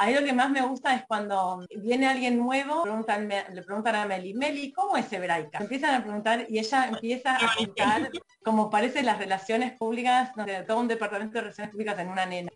Ahí 0.01 0.15
lo 0.15 0.25
que 0.25 0.33
más 0.33 0.49
me 0.49 0.63
gusta 0.63 0.95
es 0.95 1.05
cuando 1.07 1.67
viene 1.77 2.07
alguien 2.07 2.39
nuevo, 2.39 2.85
le 2.87 3.63
preguntan 3.63 3.97
a 3.97 4.07
Meli, 4.07 4.33
Meli, 4.33 4.71
¿cómo 4.71 4.97
es 4.97 5.13
hebraica? 5.13 5.59
Empiezan 5.59 5.97
a 5.97 6.03
preguntar 6.05 6.47
y 6.49 6.61
ella 6.61 6.87
empieza 6.87 7.35
a 7.35 7.57
contar 7.57 8.09
como 8.45 8.71
parece 8.71 9.03
las 9.03 9.19
relaciones 9.19 9.73
públicas, 9.73 10.31
no 10.37 10.45
sé, 10.45 10.63
todo 10.63 10.79
un 10.79 10.87
departamento 10.87 11.35
de 11.35 11.41
relaciones 11.41 11.73
públicas 11.73 11.99
en 11.99 12.09
una 12.11 12.27
nena. 12.27 12.49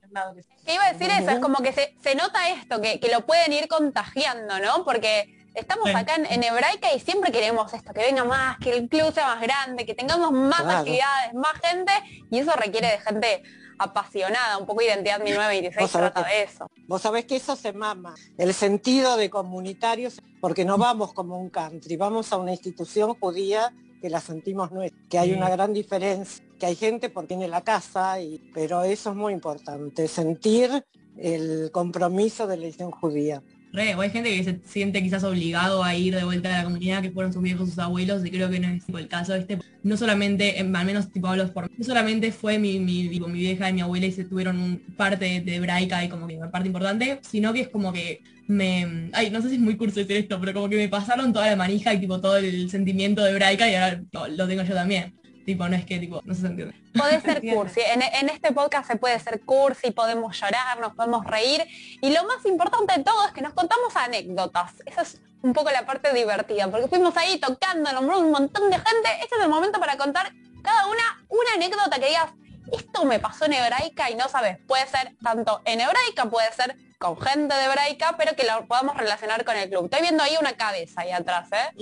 ¿Qué 0.65 0.75
iba 0.75 0.85
a 0.85 0.93
decir 0.93 1.11
eso? 1.11 1.31
Es 1.31 1.41
como 1.41 1.59
que 1.59 1.73
se, 1.73 2.15
nota 2.15 2.49
esto, 2.49 2.81
que, 2.81 3.01
lo 3.13 3.27
pueden 3.27 3.53
ir 3.53 3.67
contagiando, 3.67 4.61
¿no? 4.61 4.85
Porque 4.85 5.37
estamos 5.55 5.93
acá 5.93 6.15
en, 6.15 6.45
hebraica 6.45 6.95
y 6.95 7.01
siempre 7.01 7.33
queremos 7.33 7.75
esto, 7.75 7.93
que 7.93 8.03
venga 8.03 8.23
más, 8.23 8.57
que 8.59 8.73
el 8.73 8.89
club 8.89 9.13
sea 9.13 9.27
más 9.27 9.41
grande, 9.41 9.85
que 9.85 9.97
tengamos 9.97 10.31
más 10.31 10.61
actividades, 10.61 11.35
más 11.35 11.55
gente, 11.61 11.93
y 12.31 12.39
eso 12.39 12.53
requiere 12.53 12.87
de 12.87 13.01
gente 13.01 13.43
apasionada, 13.79 14.59
un 14.59 14.67
poco 14.67 14.83
identidad 14.83 15.21
1926 15.21 15.91
trata 15.91 16.23
de 16.23 16.43
eso. 16.43 16.67
Vos 16.87 17.03
sabés 17.03 17.25
que 17.25 17.37
eso 17.37 17.57
se 17.57 17.73
mama, 17.73 18.15
el 18.39 18.55
sentido 18.55 19.17
de 19.17 19.31
comunitarios, 19.31 20.21
porque 20.41 20.65
no 20.65 20.79
vamos 20.79 21.13
como 21.13 21.39
un 21.39 21.51
country, 21.51 21.97
vamos 21.97 22.33
a 22.33 22.37
una 22.37 22.53
institución 22.53 23.15
judía 23.15 23.73
que 24.01 24.11
la 24.11 24.21
sentimos 24.21 24.73
nuestra, 24.73 25.01
que 25.09 25.19
hay 25.19 25.33
una 25.33 25.49
gran 25.49 25.73
diferencia, 25.73 26.45
que 26.59 26.67
hay 26.67 26.77
gente 26.77 27.09
porque 27.09 27.29
tiene 27.29 27.49
la 27.49 27.61
casa, 27.63 28.21
y, 28.21 28.51
pero 28.53 28.83
eso 28.83 29.11
es 29.11 29.17
muy 29.17 29.33
importante, 29.33 30.09
sentir 30.09 30.85
el 31.17 31.71
compromiso 31.71 32.47
de 32.47 32.57
la 32.57 32.67
institución 32.67 32.91
judía 32.91 33.43
hay 33.75 34.11
gente 34.11 34.37
que 34.37 34.45
se 34.45 34.61
siente 34.65 35.03
quizás 35.03 35.25
obligado 35.25 35.83
a 35.83 35.95
ir 35.95 36.15
de 36.15 36.25
vuelta 36.25 36.55
a 36.55 36.59
la 36.59 36.65
comunidad 36.65 37.03
que 37.03 37.11
fueron 37.11 37.33
sus 37.33 37.43
viejos, 37.43 37.71
sus 37.71 37.79
abuelos, 37.79 38.25
y 38.25 38.31
creo 38.31 38.51
que 38.51 38.61
no 38.61 38.69
es 38.69 38.85
el 38.89 39.09
caso. 39.09 39.35
Este, 39.35 39.59
no 39.83 39.97
solamente, 39.97 40.59
al 40.59 40.87
menos 40.87 41.11
tipo 41.11 41.29
hablo 41.29 41.51
por 41.53 41.71
no 41.71 41.85
solamente 41.85 42.33
fue 42.33 42.59
mi, 42.59 42.79
mi, 42.79 43.09
mi 43.09 43.39
vieja 43.39 43.71
y 43.71 43.73
mi 43.73 43.81
abuela 43.81 44.07
y 44.07 44.13
se 44.13 44.25
tuvieron 44.25 44.83
parte 44.97 45.41
de, 45.41 45.55
hebraica 45.57 46.05
y 46.05 46.09
como 46.09 46.27
que 46.27 46.39
parte 46.51 46.69
importante, 46.69 47.21
sino 47.23 47.53
que 47.53 47.63
es 47.63 47.69
como 47.69 47.93
que 47.93 48.23
me. 48.47 49.11
Ay, 49.13 49.31
no 49.31 49.41
sé 49.41 49.49
si 49.49 49.55
es 49.55 49.61
muy 49.61 49.77
curso 49.77 50.01
decir 50.01 50.17
esto, 50.17 50.39
pero 50.41 50.53
como 50.53 50.69
que 50.69 50.77
me 50.77 50.89
pasaron 50.89 51.33
toda 51.33 51.47
la 51.47 51.57
manija 51.57 51.95
y 51.95 52.01
tipo 52.01 52.21
todo 52.21 52.37
el 52.37 52.69
sentimiento 52.71 53.25
de 53.25 53.31
hebraica 53.31 53.69
y 53.71 53.75
ahora 53.75 54.03
lo 54.37 54.47
tengo 54.47 54.63
yo 54.65 54.75
también. 54.75 55.15
Tipo, 55.45 55.69
no 55.69 55.77
es 55.77 55.85
que, 55.85 55.99
tipo, 55.99 56.21
no 56.25 56.35
se 56.35 56.47
entiende. 56.47 56.75
Puede 56.95 57.21
ser 57.21 57.41
cursi. 57.55 57.81
En, 57.81 58.29
este 58.29 58.53
podcast 58.53 58.89
se 58.89 58.97
puede 58.97 59.19
ser 59.19 59.41
cursi, 59.41 59.91
podemos 59.91 60.39
llorar, 60.41 60.79
nos 60.81 60.95
podemos 60.95 61.27
reír. 61.27 61.65
Y 62.01 62.11
lo 62.11 62.25
más 62.25 62.45
importante 62.47 62.99
de 62.99 63.05
todo 63.05 63.27
es 63.27 63.33
que 63.33 63.43
nos 63.43 63.53
contamos 63.53 63.97
anécdotas. 63.97 64.75
Esa 64.87 65.03
es 65.03 65.21
un 65.43 65.53
poco 65.53 65.71
la 65.71 65.85
parte 65.85 66.13
divertida, 66.15 66.69
porque 66.71 66.89
fuimos 66.89 67.17
ahí 67.17 67.39
tocando, 67.39 67.93
nombró 67.93 68.21
un 68.21 68.31
montón 68.31 68.71
de 68.71 68.77
gente. 68.77 69.09
Este 69.21 69.37
es 69.37 69.43
el 69.43 69.49
momento 69.49 69.81
para 69.81 69.97
contar 69.97 70.33
cada 70.63 70.87
una 70.87 71.25
una 71.29 71.55
anécdota 71.57 71.99
que 71.99 72.07
digas, 72.07 72.31
esto 72.71 73.05
me 73.05 73.19
pasó 73.19 73.47
en 73.47 73.55
hebraica 73.55 74.11
y 74.11 74.15
no 74.15 74.29
sabes. 74.29 74.59
Puede 74.67 74.87
ser 74.87 75.17
tanto 75.23 75.61
en 75.65 75.81
hebraica, 75.81 76.27
puede 76.31 76.53
ser 76.53 76.77
con 76.99 77.21
gente 77.21 77.55
de 77.55 77.65
hebraica, 77.65 78.15
pero 78.17 78.37
que 78.37 78.45
lo 78.45 78.67
podamos 78.67 78.97
relacionar 78.97 79.45
con 79.45 79.57
el 79.57 79.69
club. 79.69 79.87
Estoy 79.87 80.03
viendo 80.03 80.23
ahí 80.23 80.37
una 80.41 80.53
cabeza 80.53 81.01
ahí 81.01 81.11
atrás, 81.11 81.49
¿eh? 81.53 81.73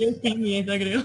creo. 0.79 1.03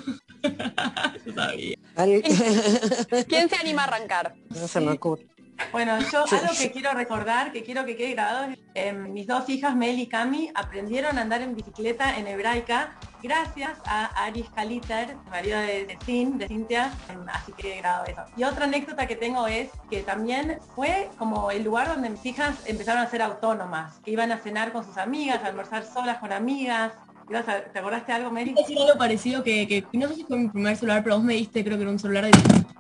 ¿Quién 3.28 3.49
se 3.49 3.57
anima 3.57 3.83
a 3.83 3.87
arrancar? 3.87 4.35
No 4.50 4.69
se 4.69 4.81
me 4.81 4.93
ocurre. 4.93 5.26
Bueno, 5.73 5.99
yo 6.12 6.25
algo 6.31 6.52
que 6.59 6.71
quiero 6.71 6.93
recordar, 6.93 7.52
que 7.52 7.62
quiero 7.62 7.85
que 7.85 7.97
quede 7.97 8.12
grabado, 8.12 8.55
eh, 8.75 8.93
mis 8.93 9.26
dos 9.26 9.49
hijas, 9.49 9.75
Mel 9.75 9.99
y 9.99 10.07
Cami, 10.07 10.50
aprendieron 10.55 11.19
a 11.19 11.23
andar 11.23 11.43
en 11.43 11.55
bicicleta 11.55 12.19
en 12.19 12.26
hebraica 12.26 12.99
gracias 13.23 13.78
a 13.87 14.07
Aris 14.25 14.49
Kaliter, 14.50 15.16
marido 15.31 15.59
de, 15.59 15.87
de, 15.87 15.97
de 15.97 16.47
Cintia, 16.47 16.93
em, 17.09 17.28
así 17.28 17.52
que 17.52 17.75
he 17.75 17.78
grabado 17.78 18.05
eso. 18.05 18.23
Y 18.37 18.45
otra 18.45 18.66
anécdota 18.66 19.07
que 19.07 19.16
tengo 19.16 19.47
es 19.47 19.71
que 19.90 20.02
también 20.02 20.59
fue 20.75 21.09
como 21.19 21.50
el 21.50 21.64
lugar 21.64 21.88
donde 21.88 22.11
mis 22.11 22.25
hijas 22.25 22.55
empezaron 22.66 23.02
a 23.02 23.11
ser 23.11 23.23
autónomas, 23.23 23.99
que 24.05 24.11
iban 24.11 24.31
a 24.33 24.38
cenar 24.38 24.73
con 24.73 24.85
sus 24.85 24.97
amigas, 24.99 25.43
a 25.43 25.47
almorzar 25.47 25.85
solas 25.85 26.19
con 26.19 26.33
amigas, 26.33 26.93
¿Te 27.28 27.78
acordaste 27.78 28.12
algo, 28.12 28.30
Mary? 28.30 28.54
algo 28.56 28.99
parecido 28.99 29.42
que, 29.42 29.85
no 29.92 30.09
sé 30.09 30.14
si 30.14 30.25
fue 30.25 30.38
mi 30.38 30.49
primer 30.49 30.76
celular, 30.76 31.02
pero 31.02 31.16
vos 31.16 31.25
me 31.25 31.35
diste, 31.35 31.64
creo 31.64 31.76
que 31.76 31.83
era 31.83 31.90
un 31.90 31.99
celular 31.99 32.25
de 32.25 32.30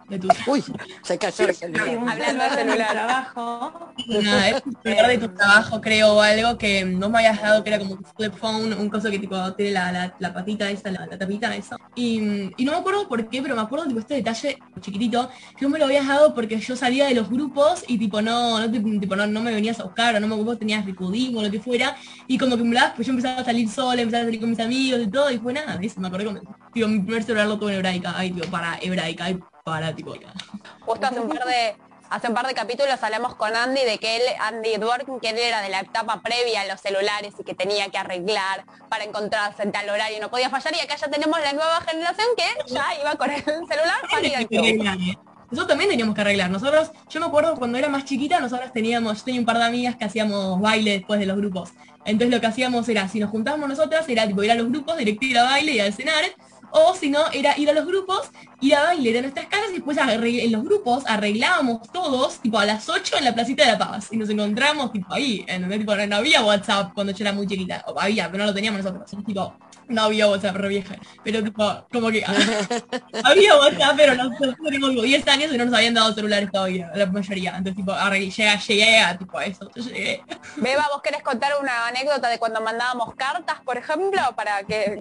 de 0.08 0.18
tu 0.18 0.28
Uy, 0.46 0.62
se 1.02 1.18
cayó 1.18 1.48
el 1.48 1.54
celular. 1.54 1.88
Hablando 2.08 2.44
de 2.44 2.50
celular 2.50 2.90
trabajo. 2.92 3.92
Nada, 4.08 4.50
es 4.50 4.62
un 4.64 4.76
celular 4.82 5.08
de 5.08 5.18
tu 5.18 5.28
trabajo, 5.34 5.80
creo, 5.80 6.14
o 6.14 6.20
algo 6.20 6.56
que 6.58 6.84
no 6.84 7.08
me 7.10 7.18
habías 7.18 7.40
dado, 7.42 7.64
que 7.64 7.70
era 7.70 7.78
como 7.78 7.94
un 7.94 8.04
flip 8.04 8.34
phone, 8.34 8.72
un 8.74 8.88
coso 8.88 9.10
que 9.10 9.18
tipo 9.18 9.52
tiene 9.54 9.72
la, 9.72 9.90
la, 9.92 10.14
la 10.18 10.32
patita 10.32 10.70
esa, 10.70 10.90
la, 10.90 11.06
la 11.06 11.18
tapita 11.18 11.54
esa. 11.56 11.76
Y, 11.94 12.50
y 12.56 12.64
no 12.64 12.72
me 12.72 12.78
acuerdo 12.78 13.08
por 13.08 13.28
qué, 13.28 13.42
pero 13.42 13.56
me 13.56 13.62
acuerdo 13.62 13.86
tipo 13.86 14.00
este 14.00 14.14
detalle 14.14 14.58
chiquitito, 14.80 15.28
que 15.56 15.64
no 15.64 15.70
me 15.70 15.78
lo 15.78 15.86
habías 15.86 16.06
dado 16.06 16.34
porque 16.34 16.58
yo 16.60 16.76
salía 16.76 17.06
de 17.06 17.14
los 17.14 17.28
grupos 17.30 17.84
y 17.88 17.98
tipo 17.98 18.20
no, 18.22 18.60
no, 18.60 18.70
te- 18.70 18.80
tipo, 18.80 19.16
no, 19.16 19.26
no 19.26 19.40
me 19.42 19.52
venías 19.52 19.80
a 19.80 19.84
buscar, 19.84 20.14
o 20.14 20.20
no 20.20 20.28
me 20.28 20.34
acuerdo, 20.34 20.58
tenías 20.58 20.84
ricudismo 20.84 21.40
o 21.40 21.42
lo 21.42 21.50
que 21.50 21.60
fuera, 21.60 21.96
y 22.26 22.38
como 22.38 22.56
que 22.56 22.64
me 22.64 22.74
das, 22.74 22.92
pues 22.94 23.06
yo 23.06 23.12
empezaba 23.12 23.40
a 23.40 23.44
salir 23.44 23.68
sola, 23.68 24.02
empezaba 24.02 24.22
a 24.22 24.26
salir 24.26 24.40
con 24.40 24.50
mis 24.50 24.60
amigos 24.60 25.00
y 25.02 25.10
todo, 25.10 25.30
y 25.30 25.38
fue 25.38 25.52
nada, 25.52 25.76
¿ves? 25.78 25.96
me 25.98 26.08
acordé 26.08 26.24
como, 26.26 26.40
tipo, 26.72 26.86
mi 26.88 27.00
primer 27.00 27.22
celular 27.24 27.46
lo 27.48 27.58
tuve 27.58 27.72
en 27.72 27.76
hebraica, 27.78 28.14
ay, 28.16 28.30
tipo, 28.32 28.46
para 28.50 28.78
hebraica, 28.80 29.26
para, 29.66 29.92
tipo, 29.92 30.14
Justo 30.80 31.06
hace 31.08 31.18
un 31.18 31.28
par 31.28 31.44
de 31.44 31.74
hace 32.08 32.28
un 32.28 32.34
par 32.34 32.46
de 32.46 32.54
capítulos 32.54 33.02
hablamos 33.02 33.34
con 33.34 33.56
Andy 33.56 33.80
de 33.84 33.98
que 33.98 34.14
él, 34.14 34.22
Andy 34.38 34.76
Dworkin, 34.76 35.18
que 35.18 35.30
él 35.30 35.38
era 35.38 35.60
de 35.60 35.70
la 35.70 35.80
etapa 35.80 36.22
previa 36.22 36.60
a 36.60 36.66
los 36.66 36.80
celulares 36.80 37.34
y 37.36 37.42
que 37.42 37.52
tenía 37.52 37.88
que 37.88 37.98
arreglar 37.98 38.64
para 38.88 39.02
encontrarse 39.02 39.64
en 39.64 39.72
tal 39.72 39.90
horario 39.90 40.20
no 40.20 40.30
podía 40.30 40.50
fallar 40.50 40.72
y 40.76 40.78
acá 40.78 40.94
ya 40.94 41.08
tenemos 41.08 41.40
la 41.40 41.52
nueva 41.52 41.80
generación 41.80 42.28
que 42.36 42.72
ya 42.72 42.84
iba 43.00 43.16
con 43.16 43.28
el 43.28 43.42
celular 43.42 44.00
para 44.08 44.24
ir 44.24 44.36
al 44.36 44.46
club. 44.46 45.18
Nosotros 45.50 45.66
también 45.66 45.90
teníamos 45.90 46.14
que 46.14 46.20
arreglar. 46.20 46.48
Nosotros, 46.48 46.92
yo 47.08 47.18
me 47.18 47.26
acuerdo 47.26 47.56
cuando 47.56 47.76
era 47.76 47.88
más 47.88 48.04
chiquita, 48.04 48.38
nosotros 48.38 48.72
teníamos, 48.72 49.18
yo 49.18 49.24
tenía 49.24 49.40
un 49.40 49.46
par 49.46 49.58
de 49.58 49.64
amigas 49.64 49.96
que 49.96 50.04
hacíamos 50.04 50.60
baile 50.60 50.92
después 50.92 51.18
de 51.18 51.26
los 51.26 51.36
grupos. 51.36 51.72
Entonces 52.04 52.32
lo 52.32 52.40
que 52.40 52.46
hacíamos 52.46 52.88
era, 52.88 53.08
si 53.08 53.18
nos 53.18 53.30
juntábamos 53.30 53.68
nosotras, 53.68 54.08
era 54.08 54.28
tipo 54.28 54.44
ir 54.44 54.52
a 54.52 54.54
los 54.54 54.68
grupos, 54.68 54.96
directo 54.96 55.24
ir 55.24 55.38
a 55.38 55.42
baile 55.42 55.72
y 55.72 55.80
a 55.80 55.90
cenar. 55.90 56.24
O 56.78 56.94
si 56.94 57.08
no, 57.08 57.24
era 57.32 57.58
ir 57.58 57.70
a 57.70 57.72
los 57.72 57.86
grupos, 57.86 58.30
ir 58.60 58.74
a 58.74 58.82
baile 58.82 59.10
de 59.10 59.22
nuestras 59.22 59.46
casas 59.46 59.70
y 59.70 59.76
después 59.76 59.96
arregl- 59.96 60.40
en 60.44 60.52
los 60.52 60.62
grupos 60.62 61.04
arreglábamos 61.06 61.90
todos, 61.90 62.38
tipo 62.40 62.58
a 62.58 62.66
las 62.66 62.86
8 62.88 63.16
en 63.16 63.24
la 63.24 63.34
placita 63.34 63.64
de 63.64 63.72
La 63.72 63.78
Paz. 63.78 64.08
Y 64.10 64.18
nos 64.18 64.28
encontramos 64.28 64.92
tipo 64.92 65.12
ahí, 65.14 65.42
en 65.48 65.66
tipo, 65.70 65.96
no 65.96 66.16
había 66.16 66.42
WhatsApp 66.42 66.92
cuando 66.92 67.14
yo 67.14 67.24
era 67.24 67.32
muy 67.32 67.46
chiquita. 67.46 67.82
O 67.86 67.98
había, 67.98 68.30
pero 68.30 68.44
no 68.44 68.50
lo 68.50 68.54
teníamos 68.54 68.84
nosotros. 68.84 69.24
Tipo, 69.24 69.56
no 69.88 70.02
había 70.02 70.28
WhatsApp, 70.28 70.56
re 70.56 70.68
vieja. 70.68 70.96
Pero 71.24 71.42
tipo, 71.42 71.86
como 71.90 72.10
que 72.10 72.22
había 73.24 73.56
WhatsApp, 73.56 73.94
pero 73.96 74.14
nosotros 74.14 74.54
teníamos 74.62 74.90
como 74.90 75.02
10 75.02 75.26
años 75.28 75.52
y 75.54 75.56
no 75.56 75.64
nos 75.64 75.74
habían 75.74 75.94
dado 75.94 76.12
celulares 76.12 76.50
todavía, 76.52 76.90
la 76.94 77.06
mayoría. 77.06 77.56
Entonces, 77.56 77.76
tipo, 77.76 77.92
llegué, 78.12 78.58
llegué 78.68 78.98
a 78.98 79.16
tipo 79.16 79.38
a 79.38 79.46
eso. 79.46 79.70
Yo 79.74 79.82
llegué. 79.82 80.22
Beba, 80.56 80.88
¿vos 80.92 81.00
querés 81.02 81.22
contar 81.22 81.52
una 81.58 81.86
anécdota 81.86 82.28
de 82.28 82.38
cuando 82.38 82.60
mandábamos 82.60 83.14
cartas, 83.14 83.60
por 83.64 83.78
ejemplo, 83.78 84.20
para 84.36 84.62
que, 84.64 85.00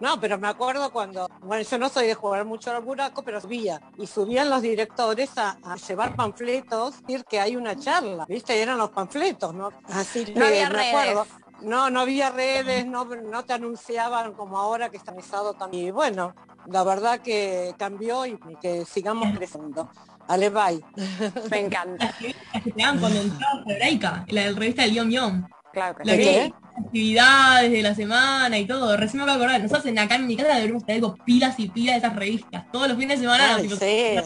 No, 0.00 0.20
pero 0.20 0.38
me 0.38 0.48
acuerdo 0.48 0.90
cuando, 0.92 1.28
bueno, 1.42 1.62
yo 1.68 1.78
no 1.78 1.88
soy 1.88 2.06
de 2.06 2.14
jugar 2.14 2.44
mucho 2.44 2.70
al 2.70 2.82
buraco, 2.82 3.22
pero 3.22 3.40
subía. 3.40 3.80
Y 3.98 4.06
subían 4.06 4.50
los 4.50 4.62
directores 4.62 5.36
a, 5.38 5.58
a 5.64 5.76
llevar 5.76 6.14
panfletos, 6.16 7.00
decir 7.02 7.24
que 7.24 7.40
hay 7.40 7.56
una 7.56 7.76
charla, 7.76 8.24
¿viste? 8.28 8.60
Eran 8.60 8.78
los 8.78 8.90
panfletos, 8.90 9.54
¿no? 9.54 9.70
Así 9.88 10.24
que 10.24 10.34
No 10.34 10.46
había 10.46 10.68
me 10.68 10.76
redes. 10.76 10.94
acuerdo. 10.94 11.26
No, 11.62 11.88
no 11.88 12.00
había 12.00 12.30
redes, 12.30 12.84
no, 12.86 13.04
no 13.06 13.44
te 13.44 13.52
anunciaban 13.54 14.34
como 14.34 14.58
ahora 14.58 14.90
que 14.90 14.96
está 14.98 15.12
avisado 15.12 15.54
también. 15.54 15.86
Y 15.86 15.90
bueno, 15.92 16.34
la 16.66 16.82
verdad 16.84 17.20
que 17.20 17.74
cambió 17.78 18.26
y 18.26 18.38
que 18.60 18.84
sigamos 18.84 19.34
creciendo. 19.36 19.90
Ale, 20.26 20.50
bye. 20.50 20.84
me 21.50 21.60
encanta? 21.60 22.12
que 22.18 22.34
te 22.72 22.82
dan 22.82 22.98
cuando 22.98 23.20
entrabas 23.20 23.66
a 23.66 23.72
hebraica, 23.72 24.24
la 24.28 24.42
del 24.42 24.56
revista 24.56 24.82
del 24.82 24.92
guion 24.92 25.08
guion. 25.10 25.48
Claro 25.72 25.96
que 25.96 26.04
La 26.04 26.12
sí. 26.14 26.18
que 26.18 26.54
actividades 26.76 27.70
de 27.70 27.82
la 27.82 27.94
semana 27.94 28.58
y 28.58 28.66
todo. 28.66 28.96
Recién 28.96 29.18
me 29.18 29.24
acabo 29.24 29.38
de 29.38 29.44
acordar. 29.44 29.62
Nosotros 29.62 29.86
en 29.86 29.98
acá 29.98 30.16
en 30.16 30.26
mi 30.26 30.36
casa 30.36 30.54
deberíamos 30.54 30.84
tener 30.84 31.02
algo 31.04 31.16
pilas 31.24 31.58
y 31.58 31.68
pilas 31.68 31.94
de 31.94 31.98
esas 32.06 32.16
revistas. 32.16 32.64
Todos 32.72 32.88
los 32.88 32.96
fines 32.96 33.18
de 33.18 33.24
semana. 33.24 33.56
Ay, 33.56 33.62
tipo, 33.62 33.76
sí. 33.76 34.16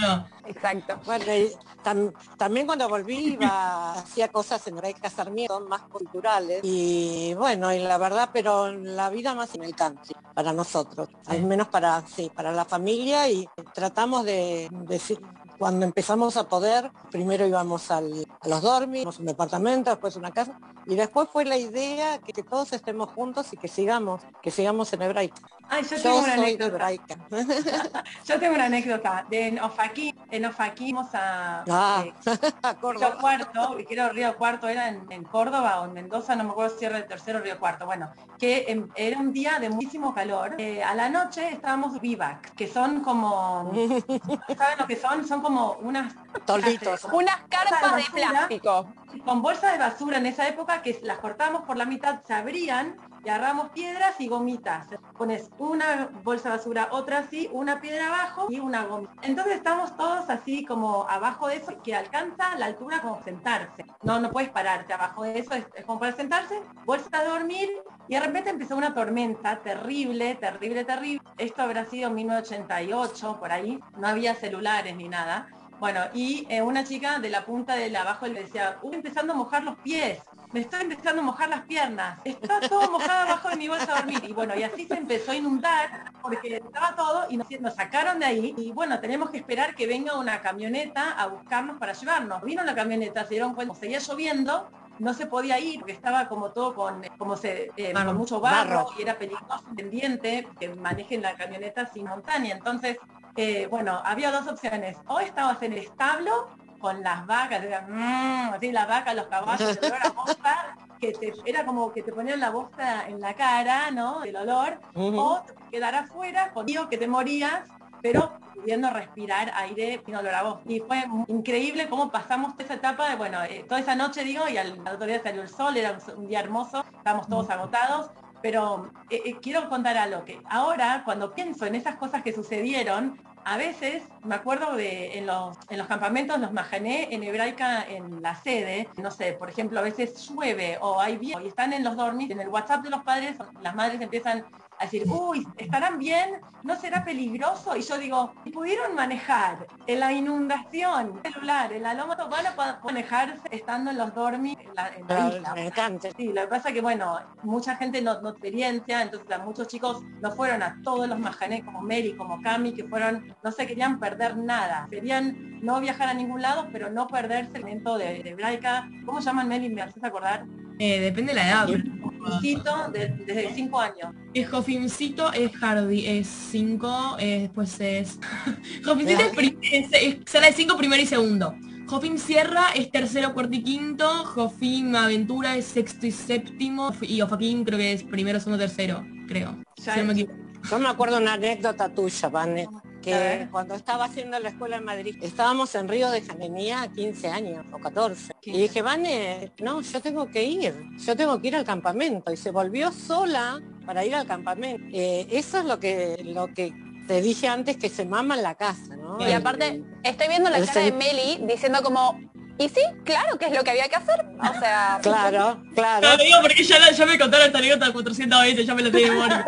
no. 0.00 0.26
Exacto. 0.46 0.98
Bueno, 1.04 1.24
y 1.34 1.50
tam- 1.84 2.12
también 2.36 2.66
cuando 2.66 2.88
volví 2.88 3.32
iba, 3.34 3.92
hacía 3.98 4.28
cosas 4.28 4.66
en 4.66 4.76
Hebraica 4.78 5.10
Sarmiento, 5.10 5.60
más 5.60 5.82
culturales. 5.82 6.60
Y 6.62 7.34
bueno, 7.34 7.72
y 7.72 7.78
la 7.80 7.98
verdad, 7.98 8.30
pero 8.32 8.72
la 8.72 9.10
vida 9.10 9.34
más 9.34 9.54
en 9.54 9.64
el 9.64 9.74
country, 9.74 10.14
para 10.34 10.52
nosotros. 10.52 11.08
Al 11.26 11.42
menos 11.44 11.68
para, 11.68 12.02
sí, 12.06 12.30
para 12.34 12.52
la 12.52 12.64
familia 12.64 13.28
y 13.30 13.46
tratamos 13.74 14.24
de, 14.24 14.68
de 14.70 14.98
si- 14.98 15.18
cuando 15.58 15.84
empezamos 15.84 16.36
a 16.36 16.48
poder, 16.48 16.90
primero 17.10 17.46
íbamos 17.46 17.90
al- 17.90 18.24
a 18.40 18.48
los 18.48 18.62
dormis, 18.62 19.04
un 19.18 19.26
departamento, 19.26 19.90
después 19.90 20.14
una 20.16 20.30
casa, 20.30 20.56
y 20.88 20.96
después 20.96 21.28
fue 21.32 21.44
la 21.44 21.56
idea 21.58 22.18
que, 22.18 22.32
que 22.32 22.42
todos 22.42 22.72
estemos 22.72 23.10
juntos 23.10 23.52
y 23.52 23.56
que 23.58 23.68
sigamos, 23.68 24.22
que 24.42 24.50
sigamos 24.50 24.92
en 24.94 25.02
hebraica. 25.02 25.36
Ay, 25.70 25.82
yo 25.82 25.96
Yo 25.96 26.02
tengo 26.02 26.18
una 26.20 26.26
soy 26.26 26.36
de 26.36 26.42
anécdota. 26.46 26.72
hebraica. 26.72 27.16
Yo 28.24 28.40
tengo 28.40 28.54
una 28.54 28.64
anécdota. 28.64 29.26
De 29.28 29.48
en 29.48 29.60
Ofaquí, 29.60 30.14
en 30.30 30.46
Ofaquí 30.46 30.84
fuimos 30.84 31.08
a 31.14 31.62
Ah, 31.68 32.04
eh, 32.06 32.14
a 32.62 32.72
Río. 32.72 33.18
Cuarto, 33.20 33.78
y 33.78 33.84
quiero 33.84 34.08
Río 34.08 34.34
Cuarto, 34.38 34.66
era 34.66 34.88
en, 34.88 35.04
en 35.10 35.24
Córdoba 35.24 35.82
o 35.82 35.84
en 35.84 35.92
Mendoza, 35.92 36.34
no 36.36 36.44
me 36.44 36.50
acuerdo 36.52 36.78
si 36.78 36.86
era 36.86 36.96
el 36.96 37.06
tercero 37.06 37.40
Río 37.40 37.58
Cuarto. 37.58 37.84
Bueno, 37.84 38.10
que 38.38 38.82
era 38.94 39.18
un 39.18 39.30
día 39.34 39.58
de 39.58 39.68
muchísimo 39.68 40.14
calor. 40.14 40.54
Eh, 40.58 40.82
a 40.82 40.94
la 40.94 41.10
noche 41.10 41.50
estábamos 41.50 42.00
vivac, 42.00 42.54
que 42.54 42.66
son 42.66 43.00
como, 43.02 43.70
¿saben 44.56 44.78
lo 44.78 44.86
que 44.86 44.96
son? 44.96 45.28
Son 45.28 45.42
como 45.42 45.72
unas 45.82 46.14
Tolditos. 46.46 47.04
Unas 47.12 47.36
carpas 47.50 47.96
de 47.96 48.04
plástico. 48.10 48.88
Con 49.24 49.42
bolsas 49.42 49.72
de 49.72 49.78
basura 49.78 50.18
en 50.18 50.26
esa 50.26 50.48
época 50.48 50.82
que 50.82 50.98
las 51.02 51.18
cortábamos 51.18 51.62
por 51.62 51.76
la 51.76 51.86
mitad, 51.86 52.22
se 52.24 52.34
abrían 52.34 52.96
y 53.24 53.28
agarramos 53.28 53.70
piedras 53.70 54.20
y 54.20 54.28
gomitas. 54.28 54.86
Pones 55.16 55.50
una 55.58 56.10
bolsa 56.22 56.50
de 56.50 56.56
basura, 56.56 56.88
otra 56.92 57.18
así, 57.18 57.48
una 57.52 57.80
piedra 57.80 58.08
abajo 58.08 58.46
y 58.50 58.60
una 58.60 58.84
gomita. 58.84 59.12
Entonces 59.22 59.56
estamos 59.56 59.96
todos 59.96 60.28
así 60.30 60.64
como 60.64 61.08
abajo 61.08 61.48
de 61.48 61.56
eso, 61.56 61.82
que 61.82 61.94
alcanza 61.94 62.56
la 62.58 62.66
altura 62.66 63.00
como 63.00 63.22
sentarse. 63.22 63.84
No, 64.02 64.20
no 64.20 64.30
puedes 64.30 64.50
pararte 64.50 64.92
abajo 64.92 65.24
de 65.24 65.38
eso, 65.38 65.54
es, 65.54 65.66
es 65.74 65.84
como 65.84 66.00
para 66.00 66.12
sentarse, 66.12 66.62
bolsa 66.84 67.22
de 67.22 67.28
dormir 67.28 67.70
y 68.08 68.14
de 68.14 68.20
repente 68.20 68.50
empezó 68.50 68.76
una 68.76 68.94
tormenta 68.94 69.58
terrible, 69.58 70.34
terrible, 70.36 70.84
terrible. 70.84 71.22
Esto 71.36 71.62
habrá 71.62 71.84
sido 71.84 72.08
en 72.08 72.14
1988, 72.14 73.38
por 73.38 73.52
ahí. 73.52 73.78
No 73.98 74.08
había 74.08 74.34
celulares 74.34 74.96
ni 74.96 75.08
nada. 75.08 75.48
Bueno, 75.78 76.00
y 76.12 76.46
eh, 76.48 76.60
una 76.62 76.82
chica 76.84 77.18
de 77.20 77.30
la 77.30 77.44
punta 77.44 77.74
del 77.76 77.94
abajo 77.94 78.26
le 78.26 78.42
decía, 78.42 78.78
"Uy, 78.82 78.94
empezando 78.96 79.32
a 79.32 79.36
mojar 79.36 79.62
los 79.62 79.76
pies, 79.78 80.18
me 80.52 80.60
estoy 80.60 80.80
empezando 80.82 81.22
a 81.22 81.24
mojar 81.24 81.48
las 81.50 81.62
piernas, 81.66 82.18
está 82.24 82.60
todo 82.68 82.90
mojado 82.90 83.28
abajo 83.28 83.48
de 83.50 83.56
mi 83.56 83.68
bolsa 83.68 83.86
de 83.86 83.92
dormir. 84.00 84.20
Y 84.24 84.32
bueno, 84.32 84.54
y 84.56 84.62
así 84.62 84.86
se 84.86 84.94
empezó 84.94 85.30
a 85.32 85.36
inundar 85.36 86.12
porque 86.22 86.56
estaba 86.56 86.96
todo 86.96 87.26
y 87.30 87.36
nos, 87.36 87.48
nos 87.60 87.74
sacaron 87.74 88.18
de 88.18 88.26
ahí. 88.26 88.54
Y 88.56 88.72
bueno, 88.72 88.98
tenemos 89.00 89.30
que 89.30 89.38
esperar 89.38 89.74
que 89.74 89.86
venga 89.86 90.16
una 90.18 90.40
camioneta 90.40 91.12
a 91.12 91.26
buscarnos 91.26 91.78
para 91.78 91.92
llevarnos. 91.92 92.42
Vino 92.42 92.64
la 92.64 92.74
camioneta, 92.74 93.24
se 93.24 93.30
dieron 93.34 93.54
cuenta, 93.54 93.74
seguía 93.74 93.98
lloviendo, 93.98 94.68
no 94.98 95.14
se 95.14 95.26
podía 95.26 95.58
ir 95.60 95.78
porque 95.80 95.92
estaba 95.92 96.28
como 96.28 96.50
todo 96.52 96.74
con, 96.74 97.02
como 97.18 97.36
se, 97.36 97.70
eh, 97.76 97.92
con 97.92 98.16
mucho 98.16 98.40
barro, 98.40 98.76
Barro. 98.84 98.90
y 98.98 99.02
era 99.02 99.16
peligroso, 99.18 99.64
pendiente, 99.76 100.48
que 100.58 100.74
manejen 100.74 101.22
la 101.22 101.34
camioneta 101.34 101.86
sin 101.92 102.06
montaña. 102.06 102.54
Entonces, 102.56 102.96
eh, 103.38 103.68
bueno, 103.68 104.02
había 104.04 104.32
dos 104.32 104.48
opciones. 104.48 104.96
O 105.06 105.20
estabas 105.20 105.62
en 105.62 105.72
el 105.72 105.78
establo 105.78 106.48
con 106.80 107.04
las 107.04 107.24
vacas, 107.24 107.62
era, 107.62 107.82
mm, 107.82 108.54
así 108.54 108.72
las 108.72 108.88
vacas, 108.88 109.14
los 109.14 109.28
caballos, 109.28 109.78
el 109.80 109.84
olor 109.84 110.06
a 110.06 110.10
bosta, 110.10 110.76
que 111.00 111.12
te, 111.12 111.32
era 111.44 111.64
como 111.64 111.92
que 111.92 112.02
te 112.02 112.12
ponían 112.12 112.40
la 112.40 112.50
bosta 112.50 113.08
en 113.08 113.20
la 113.20 113.34
cara, 113.34 113.92
¿no? 113.92 114.24
El 114.24 114.34
olor. 114.34 114.80
O 114.94 115.40
quedar 115.70 115.94
afuera 115.94 116.50
con 116.52 116.64
frío 116.64 116.88
que 116.88 116.98
te 116.98 117.06
morías, 117.06 117.68
pero 118.02 118.32
pudiendo 118.54 118.90
respirar 118.90 119.52
aire 119.54 120.02
sin 120.04 120.16
olor 120.16 120.34
a 120.34 120.42
vos. 120.42 120.60
Y 120.66 120.80
fue 120.80 121.04
increíble 121.28 121.88
cómo 121.88 122.10
pasamos 122.10 122.54
esa 122.58 122.74
etapa 122.74 123.08
de, 123.08 123.14
bueno, 123.14 123.40
eh, 123.44 123.64
toda 123.68 123.80
esa 123.80 123.94
noche 123.94 124.24
digo, 124.24 124.48
y 124.48 124.56
al, 124.56 124.80
al 124.84 124.96
otro 124.96 125.06
día 125.06 125.22
salió 125.22 125.42
el 125.42 125.48
sol, 125.48 125.76
era 125.76 125.92
un, 125.92 126.22
un 126.22 126.26
día 126.26 126.40
hermoso, 126.40 126.84
estábamos 126.96 127.28
todos 127.28 127.48
agotados, 127.50 128.10
pero 128.42 128.90
eh, 129.10 129.22
eh, 129.24 129.36
quiero 129.40 129.68
contar 129.68 129.96
algo 129.96 130.24
que 130.24 130.40
ahora 130.48 131.02
cuando 131.04 131.34
pienso 131.34 131.66
en 131.66 131.74
esas 131.74 131.96
cosas 131.96 132.22
que 132.22 132.32
sucedieron, 132.32 133.18
a 133.44 133.56
veces 133.56 134.02
me 134.24 134.34
acuerdo 134.34 134.76
de 134.76 135.16
en 135.16 135.26
los, 135.26 135.56
en 135.70 135.78
los 135.78 135.86
campamentos, 135.86 136.38
los 136.38 136.52
majané 136.52 137.08
en 137.10 137.22
hebraica 137.22 137.82
en 137.88 138.20
la 138.20 138.34
sede, 138.34 138.88
no 138.96 139.10
sé, 139.10 139.32
por 139.32 139.48
ejemplo, 139.48 139.80
a 139.80 139.82
veces 139.82 140.28
llueve 140.28 140.78
o 140.80 141.00
hay 141.00 141.16
viento 141.16 141.40
y 141.40 141.48
están 141.48 141.72
en 141.72 141.82
los 141.82 141.96
dormis, 141.96 142.30
en 142.30 142.40
el 142.40 142.48
WhatsApp 142.48 142.82
de 142.82 142.90
los 142.90 143.02
padres, 143.02 143.36
las 143.62 143.74
madres 143.74 144.00
empiezan 144.00 144.44
a 144.78 144.84
decir, 144.84 145.04
uy, 145.08 145.46
¿estarán 145.56 145.98
bien? 145.98 146.40
¿No 146.62 146.76
será 146.76 147.04
peligroso? 147.04 147.76
Y 147.76 147.82
yo 147.82 147.98
digo, 147.98 148.32
si 148.44 148.50
pudieron 148.50 148.94
manejar 148.94 149.66
en 149.86 150.00
la 150.00 150.12
inundación 150.12 151.20
celular, 151.22 151.72
en 151.72 151.82
la 151.82 151.94
loma, 151.94 152.14
van 152.14 152.46
a 152.46 152.54
poder 152.54 152.76
manejarse 152.84 153.42
estando 153.50 153.90
en 153.90 153.98
los 153.98 154.14
dormis 154.14 154.56
en 154.58 154.74
la, 154.74 154.88
en 154.88 155.06
la 155.08 155.28
isla. 155.28 155.54
Me 155.54 155.66
encanta. 155.66 156.08
Sí, 156.16 156.32
lo 156.32 156.42
que 156.42 156.48
pasa 156.48 156.72
que, 156.72 156.80
bueno, 156.80 157.18
mucha 157.42 157.76
gente 157.76 158.02
no, 158.02 158.20
no 158.20 158.30
experiencia, 158.30 159.02
entonces 159.02 159.30
a 159.30 159.38
muchos 159.38 159.68
chicos 159.68 160.02
no 160.20 160.30
fueron 160.32 160.62
a 160.62 160.80
todos 160.82 161.08
los 161.08 161.18
majané 161.18 161.64
como 161.64 161.80
Mary, 161.80 162.14
como 162.16 162.40
Cami, 162.42 162.72
que 162.72 162.84
fueron, 162.84 163.34
no 163.42 163.52
se 163.52 163.66
querían 163.66 163.98
perder 163.98 164.36
nada. 164.36 164.86
Querían 164.90 165.60
no 165.60 165.80
viajar 165.80 166.08
a 166.08 166.14
ningún 166.14 166.42
lado, 166.42 166.68
pero 166.72 166.90
no 166.90 167.06
perderse 167.06 167.52
el 167.54 167.62
momento 167.62 167.98
de, 167.98 168.22
de 168.22 168.30
hebraica. 168.30 168.88
¿Cómo 169.04 169.20
llaman 169.20 169.48
Mary? 169.48 169.68
¿Me 169.68 169.82
haces 169.82 170.02
acordar? 170.02 170.44
Eh, 170.78 171.00
depende 171.00 171.32
de 171.32 171.40
la 171.40 171.48
edad. 171.48 171.66
pero 171.66 172.07
Jofincito 172.18 172.88
de- 172.92 173.08
desde 173.26 173.54
cinco 173.54 173.80
años. 173.80 174.14
Es 174.34 174.48
Jofincito, 174.48 175.32
es 175.32 175.52
Hardy, 175.56 176.06
es 176.06 176.26
5, 176.26 177.16
después 177.18 177.80
es... 177.80 178.18
Jofincito 178.84 179.20
es, 179.22 179.92
es, 179.92 179.92
es 179.92 180.16
sala 180.26 180.46
de 180.48 180.52
5, 180.52 180.76
primero 180.76 181.02
y 181.02 181.06
segundo. 181.06 181.54
Jofim 181.88 182.18
Sierra 182.18 182.66
es 182.74 182.90
tercero, 182.90 183.32
cuarto 183.32 183.54
y 183.54 183.62
quinto. 183.62 184.06
Jofim 184.26 184.94
Aventura 184.94 185.56
es 185.56 185.64
sexto 185.64 186.06
y 186.06 186.10
séptimo. 186.10 186.92
Y 187.00 187.22
Ofaquín 187.22 187.64
creo 187.64 187.78
que 187.78 187.94
es 187.94 188.02
primero, 188.02 188.38
segundo, 188.40 188.58
tercero, 188.62 189.06
creo. 189.26 189.56
Si 189.76 189.88
no 189.98 190.04
me 190.04 190.12
equivoco. 190.12 190.34
Yo 190.70 190.78
me 190.78 190.88
acuerdo 190.88 191.16
una 191.16 191.34
anécdota 191.34 191.88
tuya, 191.88 192.28
Vane, 192.28 192.68
que 193.02 193.48
cuando 193.50 193.74
estaba 193.74 194.06
haciendo 194.06 194.38
la 194.38 194.48
escuela 194.48 194.76
en 194.76 194.84
Madrid, 194.84 195.16
estábamos 195.22 195.74
en 195.74 195.88
Río 195.88 196.10
de 196.10 196.22
Janeiro, 196.22 196.38
tenía 196.38 196.88
15 196.94 197.28
años 197.28 197.66
o 197.72 197.78
14. 197.78 198.32
Y 198.40 198.52
15. 198.52 198.60
dije, 198.60 198.82
Vane, 198.82 199.52
no, 199.60 199.80
yo 199.82 200.00
tengo 200.00 200.30
que 200.30 200.44
ir, 200.44 200.74
yo 200.96 201.16
tengo 201.16 201.40
que 201.40 201.48
ir 201.48 201.56
al 201.56 201.64
campamento. 201.64 202.32
Y 202.32 202.36
se 202.36 202.50
volvió 202.50 202.90
sola 202.90 203.60
para 203.84 204.04
ir 204.04 204.14
al 204.14 204.26
campamento. 204.26 204.84
Eh, 204.92 205.26
eso 205.30 205.58
es 205.58 205.64
lo 205.64 205.78
que, 205.78 206.20
lo 206.24 206.48
que 206.54 206.72
te 207.06 207.20
dije 207.20 207.48
antes, 207.48 207.76
que 207.76 207.88
se 207.88 208.04
mama 208.04 208.36
en 208.36 208.42
la 208.42 208.54
casa, 208.54 208.96
¿no? 208.96 209.18
Y 209.26 209.32
aparte, 209.32 209.82
estoy 210.02 210.28
viendo 210.28 210.50
la 210.50 210.58
el 210.58 210.66
cara 210.66 210.80
de 210.80 210.92
Meli 210.92 211.38
diciendo 211.46 211.82
como, 211.82 212.18
y 212.58 212.68
sí, 212.68 212.80
claro 213.04 213.38
que 213.38 213.46
es 213.46 213.52
lo 213.52 213.62
que 213.62 213.70
había 213.70 213.88
que 213.88 213.96
hacer. 213.96 214.26
O 214.38 214.60
sea, 214.60 214.98
Claro, 215.02 215.62
claro. 215.74 216.08
No, 216.08 216.16
te 216.16 216.24
digo 216.24 216.38
porque 216.42 216.64
ya, 216.64 216.90
ya 216.90 217.06
me 217.06 217.18
contaron 217.18 217.46
esta 217.46 217.58
anécdota 217.58 217.92
400 217.92 218.42
veces, 218.42 218.66
ya 218.66 218.74
me 218.74 218.82
la 218.82 218.90
tengo 218.90 219.12
memoria. 219.12 219.46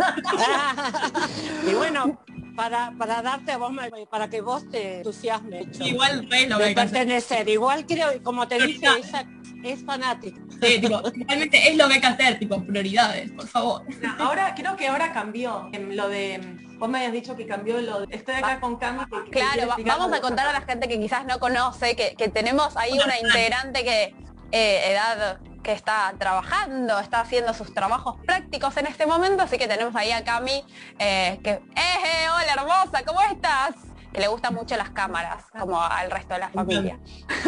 y 1.71 1.75
bueno, 1.75 2.21
para, 2.61 2.93
para 2.99 3.23
darte 3.23 3.52
a 3.52 3.57
vos, 3.57 3.73
para 4.11 4.29
que 4.29 4.43
vos 4.43 4.69
te 4.69 4.99
entusiasmes. 4.99 5.81
Igual 5.81 6.29
re 6.31 6.47
lo 6.47 6.59
de 6.59 6.75
pertenecer. 6.75 7.49
Igual 7.49 7.87
creo, 7.87 8.23
como 8.23 8.47
te 8.47 8.59
dije, 8.61 8.87
ella 8.99 9.25
es 9.64 9.83
fanática. 9.83 10.38
Sí, 10.61 10.79
tipo, 10.79 11.00
realmente 11.26 11.71
es 11.71 11.76
lo 11.79 11.88
que 11.88 11.95
hay 11.95 12.00
que 12.02 12.07
hacer, 12.07 12.38
tipo, 12.38 12.62
prioridades, 12.62 13.31
por 13.31 13.47
favor. 13.49 13.83
No, 14.02 14.25
Ahora, 14.25 14.55
creo 14.55 14.76
que 14.76 14.88
ahora 14.88 15.11
cambió 15.14 15.71
em, 15.73 15.93
lo 15.95 16.09
de, 16.11 16.35
em, 16.35 16.79
vos 16.79 16.87
me 16.90 16.99
habías 16.99 17.12
dicho 17.12 17.35
que 17.35 17.47
cambió 17.47 17.81
lo 17.81 18.00
de, 18.05 18.14
estoy 18.14 18.35
acá 18.35 18.61
con 18.61 18.76
Cami. 18.76 19.05
que- 19.07 19.31
que 19.31 19.38
claro, 19.40 19.75
vamos 19.87 20.12
a 20.12 20.21
contar 20.21 20.47
a 20.47 20.52
la 20.52 20.61
gente 20.61 20.87
que 20.87 21.00
quizás 21.00 21.25
no 21.25 21.38
conoce, 21.38 21.97
que, 21.97 22.14
que 22.14 22.29
tenemos 22.29 22.76
ahí 22.76 22.93
una 23.02 23.19
integrante 23.19 23.85
que 23.85 24.14
eh, 24.52 24.90
edad 24.93 25.38
que 25.62 25.73
está 25.73 26.14
trabajando, 26.19 26.99
está 26.99 27.21
haciendo 27.21 27.55
sus 27.55 27.73
trabajos 27.75 28.17
prácticos 28.25 28.76
en 28.76 28.87
este 28.87 29.07
momento, 29.07 29.43
así 29.43 29.59
que 29.59 29.69
tenemos 29.69 29.95
ahí 29.95 30.11
a 30.11 30.25
Cami, 30.25 30.64
eh, 30.99 31.38
que, 31.43 31.50
eh, 31.50 31.62
eh, 31.76 32.26
hola 32.35 32.52
hermosa, 32.55 33.02
¿cómo 33.07 33.21
estás? 33.23 33.75
Que 34.12 34.21
le 34.21 34.29
gustan 34.29 34.55
mucho 34.55 34.76
las 34.76 34.90
cámaras, 34.90 35.45
como 35.57 35.81
al 35.81 36.11
resto 36.11 36.35
de 36.35 36.40
la 36.40 36.49
familia. 36.49 36.99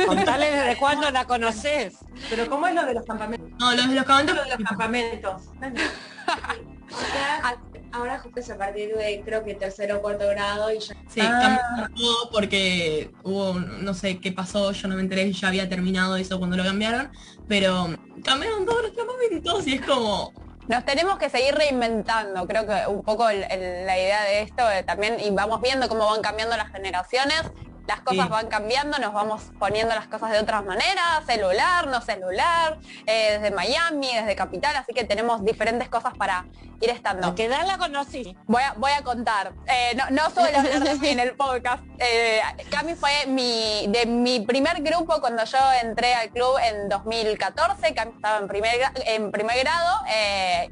Contale 0.07 0.51
desde 0.51 0.77
cuándo 0.77 1.11
la 1.11 1.25
conoces. 1.25 1.97
Pero 2.31 2.49
¿cómo 2.49 2.69
es 2.69 2.75
lo 2.75 2.85
de 2.85 2.95
los 2.95 3.05
campamentos? 3.05 3.51
No, 3.59 3.75
los 3.75 3.89
de 3.89 3.95
los 3.97 4.05
campamentos, 4.05 4.37
Lo 4.37 4.45
de 4.45 4.51
los 4.51 4.69
campamentos. 4.69 5.43
Ahora, 7.93 8.19
justo 8.19 8.41
es 8.41 8.51
a 8.51 8.57
partir 8.57 8.95
de 8.97 9.23
creo 9.25 9.45
que 9.45 9.55
tercero 9.55 9.99
o 9.99 10.01
cuarto 10.03 10.27
grado 10.29 10.73
y 10.73 10.79
ya 10.79 10.95
sí, 11.09 11.21
Ah. 11.21 11.59
cambiaron 11.69 11.95
todo 11.95 12.31
porque 12.31 13.11
hubo, 13.23 13.55
no 13.55 13.93
sé 13.95 14.19
qué 14.19 14.33
pasó, 14.33 14.73
yo 14.73 14.89
no 14.89 14.95
me 14.95 15.03
enteré, 15.03 15.31
ya 15.33 15.49
había 15.49 15.69
terminado 15.69 16.17
eso 16.17 16.39
cuando 16.39 16.57
lo 16.57 16.65
cambiaron, 16.65 17.11
pero 17.49 17.89
cambiaron 18.25 18.65
todos 18.65 18.83
los 18.83 18.93
campamentos 18.93 19.67
y 19.67 19.75
es 19.75 19.81
como, 19.83 20.33
Nos 20.69 20.85
tenemos 20.85 21.19
que 21.19 21.29
seguir 21.29 21.55
reinventando, 21.57 22.47
creo 22.47 22.65
que 22.67 22.87
un 22.87 23.03
poco 23.03 23.29
el- 23.29 23.45
el- 23.51 23.85
la 23.85 23.99
idea 23.99 24.23
de 24.23 24.43
esto 24.43 24.63
eh, 24.71 24.85
también, 24.85 25.19
y 25.19 25.29
vamos 25.31 25.61
viendo 25.61 25.89
cómo 25.89 26.07
van 26.07 26.23
cambiando 26.23 26.57
las 26.57 26.71
generaciones, 26.71 27.43
las 27.87 28.01
cosas 28.01 28.27
Sí. 28.27 28.31
van 28.31 28.47
cambiando, 28.49 28.99
nos 28.99 29.13
vamos 29.13 29.51
poniendo 29.59 29.95
las 29.95 30.07
cosas 30.07 30.31
de 30.31 30.39
otras 30.39 30.65
maneras, 30.65 31.25
celular, 31.27 31.87
no 31.89 32.01
celular, 32.01 32.79
eh, 33.07 33.39
desde 33.41 33.51
Miami, 33.55 34.09
desde 34.15 34.37
Capital, 34.37 34.77
así 34.77 34.93
que 34.93 35.05
tenemos 35.05 35.45
diferentes 35.45 35.89
cosas 35.89 36.15
para 36.17 36.47
ir 36.81 36.91
estando. 36.91 37.29
¿A 37.29 37.35
qué 37.35 37.45
edad 37.47 37.67
la 37.67 37.79
conocí? 37.79 38.37
Voy 38.47 38.63
a, 38.63 38.73
voy 38.75 38.93
a 38.93 39.03
contar, 39.03 39.53
eh, 39.67 39.95
no, 39.97 40.05
no 40.11 40.31
suelo 40.31 40.59
hablar 40.59 40.81
de 40.81 40.95
mí 40.97 41.09
en 41.09 41.21
el 41.21 41.35
podcast. 41.35 41.83
Eh, 41.99 42.41
Cami 42.71 42.95
fue 42.95 43.27
mi, 43.27 43.87
de 43.89 44.07
mi 44.07 44.41
primer 44.41 44.83
grupo 44.83 45.21
cuando 45.21 45.45
yo 45.45 45.59
entré 45.83 46.15
al 46.15 46.31
club 46.31 46.57
en 46.63 46.89
2014. 46.89 47.95
Cami 47.95 48.13
estaba 48.13 48.39
en 48.39 48.49
primer, 48.49 48.75
en 49.07 49.31
primer 49.31 49.59
grado 49.59 50.01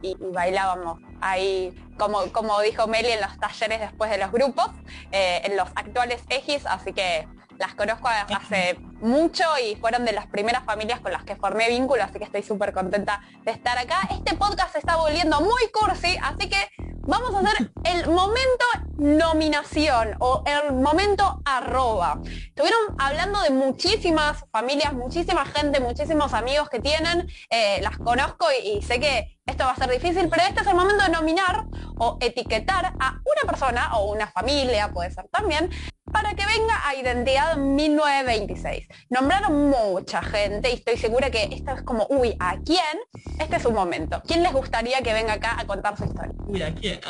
y, 0.03 0.09
y 0.11 0.16
bailábamos 0.33 0.99
ahí, 1.20 1.73
como, 2.00 2.32
como 2.32 2.58
dijo 2.62 2.86
Meli, 2.86 3.10
en 3.10 3.20
los 3.20 3.38
talleres 3.38 3.78
después 3.78 4.10
de 4.10 4.16
los 4.16 4.32
grupos, 4.32 4.70
eh, 5.12 5.42
en 5.44 5.56
los 5.56 5.68
actuales 5.76 6.22
EGIs, 6.30 6.64
así 6.64 6.94
que 6.94 7.28
las 7.58 7.74
conozco 7.74 8.08
hace 8.08 8.78
mucho 9.02 9.44
y 9.62 9.76
fueron 9.76 10.06
de 10.06 10.12
las 10.12 10.26
primeras 10.26 10.64
familias 10.64 11.00
con 11.00 11.12
las 11.12 11.24
que 11.24 11.36
formé 11.36 11.68
vínculo, 11.68 12.02
así 12.02 12.18
que 12.18 12.24
estoy 12.24 12.42
súper 12.42 12.72
contenta 12.72 13.20
de 13.44 13.50
estar 13.50 13.76
acá. 13.76 14.08
Este 14.12 14.34
podcast 14.34 14.72
se 14.72 14.78
está 14.78 14.96
volviendo 14.96 15.42
muy 15.42 15.68
cursi, 15.70 16.16
así 16.22 16.48
que 16.48 16.56
vamos 17.02 17.34
a 17.34 17.40
hacer 17.40 17.70
el 17.84 18.08
momento 18.08 18.64
nominación 18.96 20.16
o 20.20 20.42
el 20.46 20.72
momento 20.72 21.42
arroba. 21.44 22.18
Estuvieron 22.24 22.96
hablando 22.98 23.42
de 23.42 23.50
muchísimas 23.50 24.42
familias, 24.50 24.94
muchísima 24.94 25.44
gente, 25.44 25.80
muchísimos 25.80 26.32
amigos 26.32 26.70
que 26.70 26.80
tienen, 26.80 27.28
eh, 27.50 27.80
las 27.82 27.98
conozco 27.98 28.46
y, 28.52 28.78
y 28.78 28.82
sé 28.82 29.00
que 29.00 29.39
esto 29.50 29.64
va 29.64 29.72
a 29.72 29.76
ser 29.76 29.90
difícil, 29.90 30.28
pero 30.28 30.42
este 30.48 30.60
es 30.62 30.66
el 30.66 30.74
momento 30.74 31.04
de 31.04 31.10
nominar 31.10 31.64
o 31.98 32.16
etiquetar 32.20 32.94
a 32.98 33.20
una 33.24 33.50
persona 33.50 33.96
o 33.96 34.10
una 34.12 34.26
familia, 34.26 34.88
puede 34.92 35.10
ser 35.10 35.26
también, 35.28 35.68
para 36.10 36.30
que 36.34 36.44
venga 36.46 36.74
a 36.86 36.94
Identidad 36.94 37.56
1926. 37.56 38.88
Nombraron 39.10 39.70
mucha 39.70 40.22
gente 40.22 40.70
y 40.70 40.74
estoy 40.74 40.96
segura 40.96 41.30
que 41.30 41.44
esto 41.52 41.72
es 41.72 41.82
como, 41.82 42.06
uy, 42.10 42.34
¿a 42.40 42.56
quién? 42.58 42.98
Este 43.38 43.56
es 43.56 43.62
su 43.62 43.70
momento. 43.70 44.22
¿Quién 44.26 44.42
les 44.42 44.52
gustaría 44.52 45.00
que 45.02 45.12
venga 45.12 45.34
acá 45.34 45.56
a 45.58 45.66
contar 45.66 45.96
su 45.96 46.04
historia? 46.04 46.32
uy, 46.46 46.62
¿a 46.62 46.74
quién? 46.74 47.00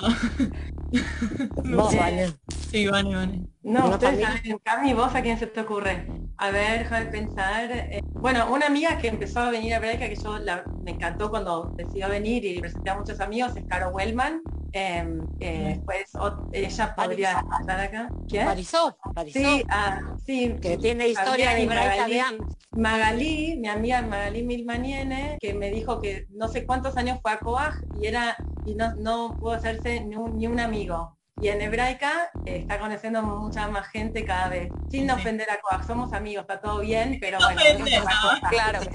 Vos, 1.55 1.96
Vane. 1.96 2.33
Sí, 2.70 2.87
vale, 2.87 3.14
vale. 3.14 3.40
No, 3.62 3.90
ustedes 3.90 4.20
saben, 4.20 4.59
Cami, 4.59 4.92
vos 4.94 5.14
a 5.14 5.22
quién 5.22 5.38
se 5.38 5.46
te 5.46 5.61
ocurre. 5.61 6.07
A 6.37 6.50
ver, 6.50 6.81
déjame 6.81 7.07
pensar. 7.07 7.70
eh, 7.70 8.00
bueno, 8.21 8.53
una 8.53 8.67
amiga 8.67 8.99
que 8.99 9.09
empezó 9.09 9.41
a 9.41 9.51
venir 9.51 9.75
a 9.75 9.79
Breca, 9.81 10.09
que 10.09 10.15
yo 10.17 10.39
la- 10.39 10.67
me 10.83 10.93
encantó 10.93 11.31
cuando 11.31 11.73
decidió 11.77 12.09
venir 12.09 12.45
y 12.45 12.61
presenté 12.61 12.91
a 12.91 12.97
muchos 12.99 13.21
amigos, 13.21 13.57
es 13.57 13.65
Caro 13.67 13.91
Wellman. 13.91 14.43
Eh, 14.73 15.05
eh, 15.41 15.81
ella 16.53 16.95
podría 16.95 17.45
estar 17.61 17.81
acá. 17.81 18.09
¿Quién? 18.29 18.45
Marisol, 18.47 18.95
Marisol, 19.17 19.43
Sí, 19.43 19.65
ah, 19.69 19.99
sí. 20.25 20.57
que 20.61 20.77
tiene 20.79 21.09
historia 21.09 21.55
de 21.55 21.67
Magalí. 21.67 22.21
Magalí, 22.73 23.57
mi 23.59 23.69
amiga 23.69 24.01
Magalí 24.03 24.45
Milmaniene, 24.45 25.39
que 25.41 25.55
me 25.55 25.71
dijo 25.71 26.01
que 26.01 26.27
no 26.31 26.47
sé 26.49 26.65
cuántos 26.65 26.97
años 26.97 27.19
fue 27.21 27.33
a 27.33 27.41
Coag 27.41 27.75
y 27.93 28.07
era 28.07 28.39
y 28.65 28.75
no, 28.75 28.95
no 28.97 29.37
pudo 29.41 29.53
hacerse 29.53 30.05
ni 30.05 30.15
un, 30.17 30.37
ni 30.39 30.47
un 30.47 30.61
amigo. 30.61 31.19
Y 31.40 31.48
en 31.48 31.61
hebraica 31.62 32.31
eh, 32.44 32.59
está 32.59 32.79
conociendo 32.79 33.22
mucha 33.22 33.66
más 33.68 33.88
gente 33.88 34.24
cada 34.24 34.48
vez. 34.48 34.68
Sin 34.90 35.07
Sí. 35.07 35.11
ofender 35.11 35.50
a 35.50 35.59
Coag, 35.61 35.87
somos 35.87 36.12
amigos, 36.12 36.42
está 36.42 36.61
todo 36.61 36.81
bien, 36.81 37.16
pero 37.20 37.38
No 37.38 37.50
bueno. 37.53 37.85
Claro. 38.50 38.81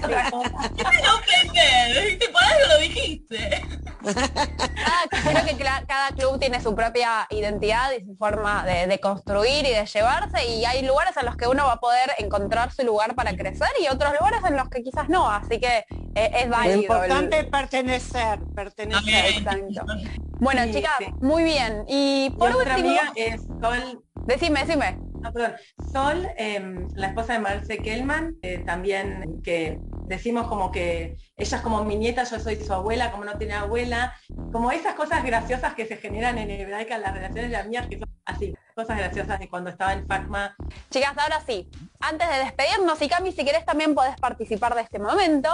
Por 2.32 2.42
algo 2.44 2.66
lo 2.68 2.78
dijiste. 2.80 3.62
Cada, 4.04 5.42
creo 5.42 5.56
que 5.56 5.64
cada 5.86 6.08
club 6.10 6.38
tiene 6.38 6.60
su 6.60 6.74
propia 6.74 7.26
identidad 7.30 7.90
y 7.98 8.04
su 8.04 8.14
forma 8.16 8.64
de, 8.64 8.86
de 8.86 9.00
construir 9.00 9.64
y 9.66 9.70
de 9.72 9.86
llevarse 9.86 10.46
y 10.46 10.64
hay 10.64 10.84
lugares 10.86 11.16
en 11.16 11.26
los 11.26 11.36
que 11.36 11.46
uno 11.48 11.64
va 11.66 11.72
a 11.74 11.80
poder 11.80 12.10
encontrar 12.18 12.72
su 12.72 12.84
lugar 12.84 13.14
para 13.14 13.34
crecer 13.36 13.68
y 13.82 13.88
otros 13.88 14.12
lugares 14.12 14.40
en 14.46 14.56
los 14.56 14.68
que 14.68 14.82
quizás 14.82 15.08
no, 15.08 15.28
así 15.28 15.58
que 15.58 15.84
eh, 16.14 16.30
es 16.34 16.48
válido. 16.48 16.80
importante 16.82 17.40
es 17.40 17.46
pertenecer, 17.46 18.38
pertenecer. 18.54 19.26
Exacto. 19.38 19.84
Bueno, 20.38 20.62
Sí, 20.64 20.74
chicas, 20.74 20.92
sí. 20.98 21.06
muy 21.20 21.44
bien. 21.44 21.84
Y 21.88 22.30
por 22.38 22.54
último, 22.54 22.74
amiga 22.74 23.12
es 23.16 23.42
Sol 23.60 24.02
decime, 24.26 24.60
decime. 24.64 24.98
Ah, 25.24 25.32
perdón. 25.32 25.54
Sol, 25.92 26.28
em, 26.36 26.88
la 26.94 27.08
esposa 27.08 27.34
de 27.34 27.38
Marce 27.38 27.78
Kellman, 27.78 28.36
eh, 28.42 28.58
también 28.64 29.40
que 29.42 29.78
decimos 30.06 30.46
como 30.46 30.70
que 30.70 31.16
ella 31.36 31.56
es 31.56 31.62
como 31.62 31.84
mi 31.84 31.96
nieta, 31.96 32.24
yo 32.24 32.38
soy 32.38 32.56
su 32.56 32.72
abuela, 32.72 33.10
como 33.10 33.24
no 33.24 33.36
tiene 33.38 33.54
abuela, 33.54 34.14
como 34.52 34.70
esas 34.70 34.94
cosas 34.94 35.24
graciosas 35.24 35.74
que 35.74 35.86
se 35.86 35.96
generan 35.96 36.38
en 36.38 36.50
hebraica 36.50 36.96
en 36.96 37.02
las 37.02 37.12
relaciones 37.12 37.50
de 37.50 37.56
amigas, 37.56 37.86
que 37.88 37.98
son 37.98 38.08
así, 38.24 38.54
cosas 38.74 38.98
graciosas 38.98 39.38
de 39.40 39.48
cuando 39.48 39.70
estaba 39.70 39.94
en 39.94 40.06
FACMA. 40.06 40.54
Chicas, 40.90 41.12
ahora 41.16 41.40
sí, 41.44 41.68
antes 42.00 42.28
de 42.28 42.38
despedirnos, 42.38 43.00
y 43.02 43.08
Cami, 43.08 43.32
si 43.32 43.44
querés 43.44 43.64
también 43.64 43.94
podés 43.94 44.16
participar 44.16 44.74
de 44.74 44.82
este 44.82 44.98
momento, 44.98 45.48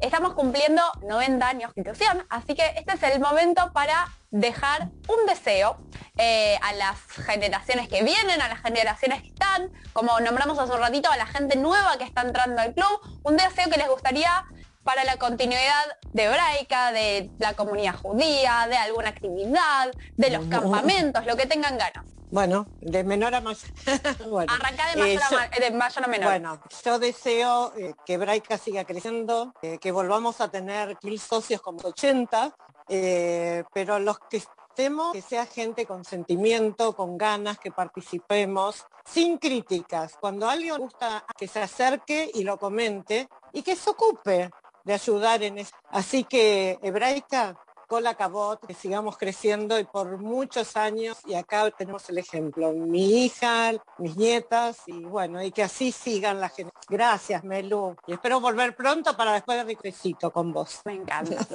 estamos 0.00 0.34
cumpliendo 0.34 0.82
90 1.08 1.48
años 1.48 1.74
de 1.74 1.80
institución, 1.80 2.26
así 2.28 2.54
que 2.54 2.64
este 2.76 2.94
es 2.94 3.02
el 3.14 3.20
momento 3.20 3.72
para 3.72 4.06
dejar 4.34 4.88
un 5.08 5.26
deseo 5.26 5.78
eh, 6.18 6.58
a 6.60 6.72
las 6.72 6.98
generaciones 7.24 7.88
que 7.88 8.02
vienen, 8.02 8.42
a 8.42 8.48
las 8.48 8.60
generaciones 8.60 9.22
que 9.22 9.28
están, 9.28 9.70
como 9.92 10.18
nombramos 10.20 10.58
hace 10.58 10.72
un 10.72 10.80
ratito, 10.80 11.08
a 11.10 11.16
la 11.16 11.26
gente 11.26 11.56
nueva 11.56 11.96
que 11.98 12.04
está 12.04 12.22
entrando 12.22 12.60
al 12.60 12.74
club, 12.74 13.00
un 13.22 13.36
deseo 13.36 13.70
que 13.70 13.76
les 13.78 13.88
gustaría 13.88 14.44
para 14.82 15.04
la 15.04 15.16
continuidad 15.18 15.84
de 16.12 16.24
hebraica, 16.24 16.90
de 16.92 17.30
la 17.38 17.54
comunidad 17.54 17.94
judía, 17.96 18.66
de 18.68 18.76
alguna 18.76 19.08
actividad, 19.10 19.92
de 20.16 20.30
los 20.30 20.44
campamentos, 20.46 21.24
lo 21.26 21.36
que 21.36 21.46
tengan 21.46 21.78
ganas. 21.78 22.04
Bueno, 22.30 22.66
de 22.80 23.04
menor 23.04 23.32
a 23.36 23.40
mayor. 23.40 23.70
bueno, 24.28 24.52
de 24.52 24.58
mayor, 24.58 25.06
eh, 25.06 25.18
a, 25.22 25.30
yo- 25.30 25.60
de 25.60 25.70
mayor 25.70 26.04
a 26.04 26.06
menor. 26.08 26.28
Bueno, 26.30 26.60
yo 26.84 26.98
deseo 26.98 27.72
eh, 27.78 27.94
que 28.04 28.16
Braica 28.18 28.58
siga 28.58 28.84
creciendo, 28.84 29.54
eh, 29.62 29.78
que 29.78 29.92
volvamos 29.92 30.40
a 30.40 30.48
tener 30.50 30.98
mil 31.04 31.20
socios 31.20 31.60
como 31.62 31.78
80, 31.86 32.52
eh, 32.88 33.64
pero 33.72 33.98
los 33.98 34.18
que 34.18 34.38
estemos, 34.38 35.12
que 35.12 35.22
sea 35.22 35.46
gente 35.46 35.86
con 35.86 36.04
sentimiento, 36.04 36.94
con 36.94 37.16
ganas, 37.16 37.58
que 37.58 37.70
participemos, 37.70 38.84
sin 39.04 39.38
críticas. 39.38 40.16
Cuando 40.20 40.48
alguien 40.48 40.76
gusta 40.78 41.24
que 41.36 41.46
se 41.46 41.60
acerque 41.60 42.30
y 42.34 42.44
lo 42.44 42.58
comente 42.58 43.28
y 43.52 43.62
que 43.62 43.76
se 43.76 43.90
ocupe 43.90 44.50
de 44.84 44.92
ayudar 44.92 45.42
en 45.42 45.58
eso. 45.58 45.74
Así 45.90 46.24
que, 46.24 46.78
Hebraica, 46.82 47.56
cola 47.86 48.14
cabot, 48.14 48.66
que 48.66 48.74
sigamos 48.74 49.16
creciendo 49.16 49.78
y 49.78 49.84
por 49.84 50.18
muchos 50.18 50.76
años, 50.76 51.18
y 51.26 51.34
acá 51.34 51.70
tenemos 51.70 52.08
el 52.10 52.18
ejemplo, 52.18 52.72
mi 52.72 53.24
hija, 53.24 53.72
mis 53.98 54.16
nietas, 54.16 54.78
y 54.86 55.04
bueno, 55.04 55.42
y 55.42 55.52
que 55.52 55.62
así 55.62 55.92
sigan 55.92 56.40
la 56.40 56.48
gente. 56.48 56.72
Gracias, 56.88 57.44
Melu, 57.44 57.96
y 58.06 58.14
espero 58.14 58.40
volver 58.40 58.74
pronto 58.74 59.16
para 59.16 59.32
después 59.32 59.58
de 59.58 59.64
ricrecito 59.64 60.30
con 60.30 60.52
vos. 60.52 60.80
Me 60.84 60.94
encanta. 60.94 61.46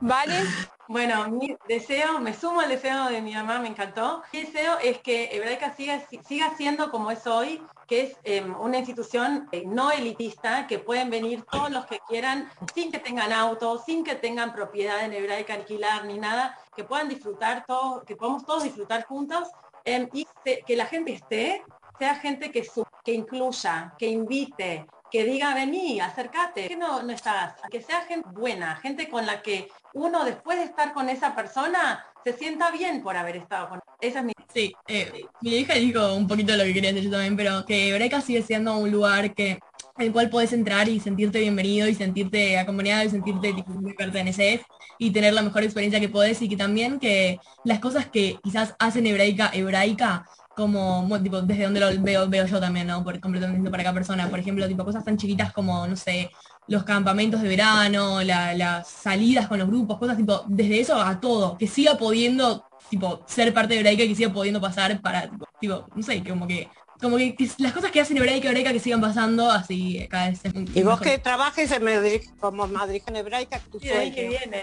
¿Vale? 0.00 0.42
Bueno, 0.88 1.28
mi 1.28 1.56
deseo, 1.66 2.20
me 2.20 2.32
sumo 2.32 2.60
al 2.60 2.68
deseo 2.68 3.06
de 3.06 3.20
mi 3.20 3.34
mamá, 3.34 3.58
me 3.58 3.68
encantó. 3.68 4.22
Mi 4.32 4.44
deseo 4.44 4.78
es 4.78 4.98
que 4.98 5.36
Hebraica 5.36 5.74
siga, 5.74 6.00
siga 6.24 6.56
siendo 6.56 6.92
como 6.92 7.10
es 7.10 7.26
hoy, 7.26 7.60
que 7.88 8.02
es 8.02 8.16
eh, 8.22 8.44
una 8.60 8.78
institución 8.78 9.48
eh, 9.50 9.64
no 9.66 9.90
elitista, 9.90 10.68
que 10.68 10.78
pueden 10.78 11.10
venir 11.10 11.44
todos 11.50 11.70
los 11.70 11.86
que 11.86 11.98
quieran, 12.08 12.48
sin 12.72 12.92
que 12.92 13.00
tengan 13.00 13.32
auto, 13.32 13.82
sin 13.84 14.04
que 14.04 14.14
tengan 14.14 14.52
propiedad 14.52 15.04
en 15.04 15.12
Hebraica 15.12 15.54
alquilar 15.54 16.04
ni 16.04 16.18
nada, 16.18 16.56
que 16.76 16.84
puedan 16.84 17.08
disfrutar 17.08 17.64
todos, 17.66 18.04
que 18.04 18.14
podamos 18.14 18.44
todos 18.46 18.62
disfrutar 18.62 19.04
juntos 19.06 19.48
eh, 19.84 20.08
y 20.12 20.26
que 20.44 20.76
la 20.76 20.86
gente 20.86 21.14
esté, 21.14 21.64
sea 21.98 22.14
gente 22.14 22.52
que, 22.52 22.64
que 23.04 23.12
incluya, 23.12 23.92
que 23.98 24.06
invite, 24.06 24.86
que 25.10 25.24
diga 25.24 25.54
vení, 25.54 26.00
acércate, 26.00 26.68
que 26.68 26.76
no, 26.76 27.02
no 27.02 27.12
estás, 27.12 27.54
que 27.70 27.80
sea 27.80 28.02
gente 28.02 28.28
buena, 28.32 28.76
gente 28.76 29.08
con 29.08 29.26
la 29.26 29.42
que 29.42 29.68
uno 29.94 30.24
después 30.24 30.58
de 30.58 30.64
estar 30.64 30.92
con 30.92 31.08
esa 31.08 31.34
persona 31.34 32.04
se 32.24 32.32
sienta 32.32 32.70
bien 32.70 33.02
por 33.02 33.16
haber 33.16 33.36
estado 33.36 33.68
con 33.68 33.80
esa 34.00 34.18
es 34.20 34.24
mi 34.24 34.32
Sí, 34.52 34.72
eh, 34.88 35.26
mi 35.42 35.56
hija 35.56 35.74
dijo 35.74 36.14
un 36.14 36.26
poquito 36.26 36.56
lo 36.56 36.64
que 36.64 36.72
quería 36.72 36.92
decir 36.92 37.10
yo 37.10 37.16
también, 37.16 37.36
pero 37.36 37.66
que 37.66 37.92
Breca 37.92 38.20
sigue 38.20 38.42
siendo 38.42 38.76
un 38.78 38.90
lugar 38.90 39.34
que 39.34 39.58
el 39.98 40.12
cual 40.12 40.30
puedes 40.30 40.52
entrar 40.52 40.88
y 40.88 41.00
sentirte 41.00 41.40
bienvenido 41.40 41.88
y 41.88 41.94
sentirte 41.94 42.58
acompañado 42.58 43.04
y 43.04 43.10
sentirte 43.10 43.54
que 43.54 43.64
perteneces 43.94 44.60
y 44.98 45.10
tener 45.10 45.34
la 45.34 45.42
mejor 45.42 45.62
experiencia 45.62 46.00
que 46.00 46.08
puedes 46.08 46.40
y 46.42 46.48
que 46.48 46.56
también 46.56 46.98
que 46.98 47.38
las 47.64 47.80
cosas 47.80 48.06
que 48.06 48.38
quizás 48.42 48.74
hacen 48.78 49.06
hebraica 49.06 49.50
hebraica 49.52 50.26
como 50.56 51.02
bueno, 51.06 51.22
tipo 51.22 51.42
desde 51.42 51.64
donde 51.64 51.80
lo 51.80 52.02
veo 52.02 52.28
veo 52.28 52.46
yo 52.46 52.58
también 52.58 52.86
no 52.86 53.04
por 53.04 53.20
completamente 53.20 53.70
para 53.70 53.82
cada 53.82 53.94
persona 53.94 54.28
por 54.30 54.38
ejemplo 54.38 54.66
tipo 54.66 54.84
cosas 54.84 55.04
tan 55.04 55.16
chiquitas 55.16 55.52
como 55.52 55.86
no 55.86 55.94
sé 55.96 56.30
los 56.66 56.82
campamentos 56.84 57.42
de 57.42 57.48
verano 57.48 58.22
la- 58.22 58.54
las 58.54 58.88
salidas 58.88 59.46
con 59.48 59.58
los 59.58 59.68
grupos 59.68 59.98
cosas 59.98 60.16
tipo 60.16 60.42
desde 60.48 60.80
eso 60.80 61.00
a 61.00 61.20
todo 61.20 61.56
que 61.58 61.66
siga 61.66 61.96
pudiendo 61.96 62.64
tipo 62.90 63.22
ser 63.26 63.52
parte 63.52 63.74
de 63.74 63.80
Hebraica 63.80 64.02
y 64.04 64.08
que 64.08 64.14
siga 64.14 64.32
pudiendo 64.32 64.60
pasar 64.60 65.00
para 65.00 65.28
tipo, 65.28 65.46
tipo, 65.60 65.84
no 65.94 66.02
sé 66.02 66.24
como 66.24 66.46
que 66.46 66.68
como 67.00 67.18
que, 67.18 67.36
que 67.36 67.46
las 67.58 67.74
cosas 67.74 67.90
que 67.90 68.00
hacen 68.00 68.16
Hebraica 68.16 68.48
Hebraica 68.48 68.72
que 68.72 68.80
sigan 68.80 69.02
pasando 69.02 69.50
así 69.50 70.06
cada 70.08 70.30
vez 70.30 70.40
es 70.42 70.54
Y 70.54 70.82
vos 70.82 70.98
mejor. 70.98 71.02
que 71.02 71.18
trabajes 71.18 71.70
en 71.70 71.84
Madrid, 71.84 72.22
como 72.40 72.66
madrigana 72.66 73.18
hebraica, 73.18 73.60
tu 73.70 73.78
sueño. 73.78 74.14
viene. 74.16 74.62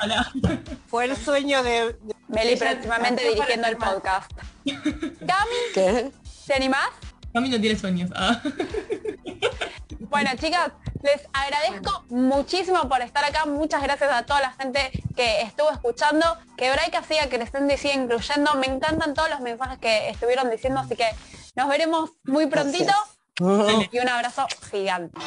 Fue 0.88 1.06
el 1.06 1.15
sueño 1.15 1.62
de... 1.62 1.95
Meli 2.33 2.55
próximamente 2.55 3.23
dirigiendo 3.27 3.67
el 3.67 3.77
podcast. 3.77 4.31
Cami, 4.65 5.55
¿Qué? 5.73 6.11
¿te 6.47 6.53
animás? 6.53 6.89
Cami 7.33 7.49
no 7.49 7.59
tiene 7.59 7.77
sueños 7.79 8.11
ah. 8.15 8.41
Bueno, 9.99 10.29
chicas, 10.39 10.71
les 11.01 11.27
agradezco 11.33 12.05
muchísimo 12.09 12.87
por 12.87 13.01
estar 13.01 13.23
acá. 13.25 13.45
Muchas 13.45 13.81
gracias 13.81 14.11
a 14.11 14.23
toda 14.25 14.41
la 14.41 14.51
gente 14.51 14.91
que 15.15 15.41
estuvo 15.41 15.71
escuchando. 15.71 16.25
Que 16.55 16.71
Braica 16.71 17.01
siga 17.03 17.27
creciendo 17.29 17.73
y 17.73 17.77
siga 17.77 17.95
incluyendo. 17.95 18.53
Me 18.55 18.67
encantan 18.67 19.15
todos 19.15 19.31
los 19.31 19.39
mensajes 19.39 19.79
que 19.79 20.09
estuvieron 20.09 20.51
diciendo, 20.51 20.81
así 20.81 20.95
que 20.95 21.07
nos 21.55 21.67
veremos 21.67 22.11
muy 22.25 22.45
prontito. 22.45 22.93
Gracias. 23.39 23.89
Y 23.91 23.99
un 23.99 24.09
abrazo 24.09 24.45
gigante. 24.69 25.19